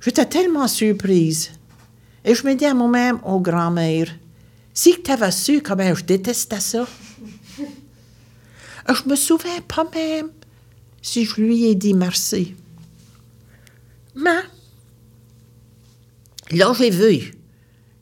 j'étais 0.00 0.26
tellement 0.26 0.68
surprise. 0.68 1.52
Et 2.24 2.34
je 2.34 2.46
me 2.46 2.54
dis 2.54 2.66
à 2.66 2.74
moi-même, 2.74 3.18
oh 3.24 3.40
grand-mère, 3.40 4.08
si 4.74 5.02
tu 5.02 5.10
avais 5.10 5.30
su 5.30 5.62
comment 5.62 5.94
je 5.94 6.04
détestais 6.04 6.60
ça. 6.60 6.86
Je 7.58 9.08
me 9.08 9.16
souviens 9.16 9.60
pas 9.66 9.86
même 9.94 10.30
si 11.00 11.24
je 11.24 11.40
lui 11.40 11.66
ai 11.66 11.74
dit 11.74 11.94
merci. 11.94 12.54
Mais, 14.14 14.42
là, 16.50 16.72
j'ai 16.76 16.90
vu 16.90 17.32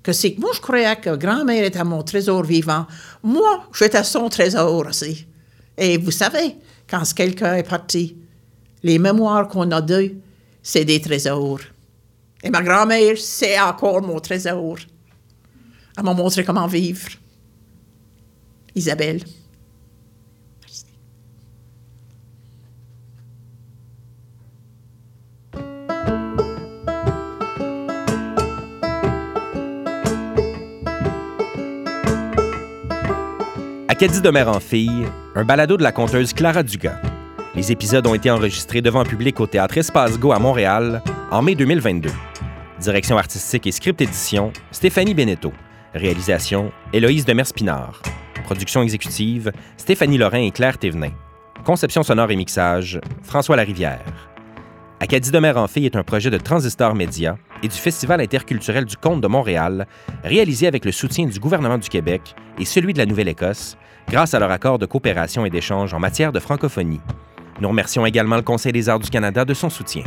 que 0.03 0.13
c'est 0.13 0.33
que 0.33 0.41
moi, 0.41 0.51
je 0.55 0.61
croyais 0.61 0.97
que 0.97 1.17
grand-mère 1.17 1.65
était 1.65 1.85
mon 1.85 2.03
trésor 2.03 2.43
vivant. 2.43 2.87
Moi, 3.23 3.69
j'étais 3.79 4.05
son 4.05 4.29
trésor 4.29 4.87
aussi. 4.87 5.27
Et 5.77 5.99
vous 5.99 6.11
savez, 6.11 6.57
quand 6.89 7.03
quelqu'un 7.15 7.57
est 7.57 7.69
parti, 7.69 8.17
les 8.83 8.99
mémoires 8.99 9.49
qu'on 9.49 9.71
a 9.71 9.81
d'eux, 9.81 10.17
c'est 10.63 10.85
des 10.85 11.01
trésors. 11.01 11.61
Et 12.43 12.51
ma 12.51 12.63
grand-mère, 12.63 13.17
c'est 13.19 13.59
encore 13.61 14.03
mon 14.03 14.21
trésor. 14.21 14.77
Elle 15.97 16.05
m'a 16.05 16.15
montré 16.15 16.45
comment 16.45 16.67
vivre. 16.67 17.09
Isabelle. 18.75 19.23
Acadie 33.89 34.21
de 34.21 34.31
mère 34.31 34.49
en 34.49 34.61
fille, 34.61 35.09
un 35.35 35.45
balado 35.45 35.77
de 35.77 35.83
la 35.83 35.91
conteuse 35.91 36.33
Clara 36.33 36.63
Dugas. 36.63 37.01
Les 37.57 37.73
épisodes 37.73 38.07
ont 38.07 38.15
été 38.15 38.31
enregistrés 38.31 38.81
devant 38.81 39.01
un 39.01 39.05
public 39.05 39.41
au 39.41 39.49
Théâtre 39.49 39.77
Espace 39.79 40.17
Go 40.21 40.31
à 40.31 40.39
Montréal 40.39 41.03
en 41.33 41.43
mai 41.43 41.57
2022. 41.57 42.09
Direction 42.81 43.19
artistique 43.19 43.67
et 43.67 43.73
script 43.73 44.01
édition, 44.01 44.53
Stéphanie 44.71 45.15
Beneteau. 45.15 45.53
Réalisation, 45.95 46.71
Héloïse 46.93 47.25
Demers-Pinard. 47.25 48.01
Production 48.45 48.83
exécutive, 48.83 49.51
Stéphanie 49.77 50.17
Lorrain 50.17 50.43
et 50.43 50.53
Claire 50.53 50.79
Thévenin. 50.79 51.11
Conception 51.65 52.05
sonore 52.05 52.31
et 52.31 52.37
mixage, 52.37 53.01
François 53.23 53.57
Larivière. 53.57 54.05
Acadie 55.01 55.33
de 55.33 55.39
Mère 55.41 55.57
en 55.57 55.67
Fille 55.67 55.87
est 55.87 55.97
un 55.97 56.05
projet 56.05 56.31
de 56.31 56.39
Transistor 56.39 56.95
Média 56.95 57.37
et 57.65 57.69
du 57.69 57.77
Festival 57.77 58.21
interculturel 58.21 58.85
du 58.85 58.97
Conte 58.97 59.21
de 59.21 59.29
Montréal, 59.29 59.89
réalisé 60.23 60.69
avec 60.69 60.85
le 60.85 60.93
soutien 60.93 61.27
du 61.27 61.41
gouvernement 61.41 61.79
du 61.79 61.89
Québec 61.89 62.37
et 62.61 62.65
celui 62.65 62.93
de 62.93 62.99
la 62.99 63.07
Nouvelle-Écosse, 63.07 63.77
grâce 64.09 64.35
à 64.35 64.39
leur 64.39 64.53
accord 64.53 64.79
de 64.79 64.87
coopération 64.87 65.45
et 65.45 65.51
d'échange 65.51 65.95
en 65.95 65.99
matière 65.99 66.31
de 66.33 66.39
francophonie. 66.39 67.01
Nous 67.61 67.69
remercions 67.69 68.07
également 68.07 68.37
le 68.37 68.43
Conseil 68.43 68.73
des 68.73 68.89
arts 68.89 69.01
du 69.01 69.11
Canada 69.11 69.45
de 69.45 69.55
son 69.55 69.69
soutien. 69.69 70.05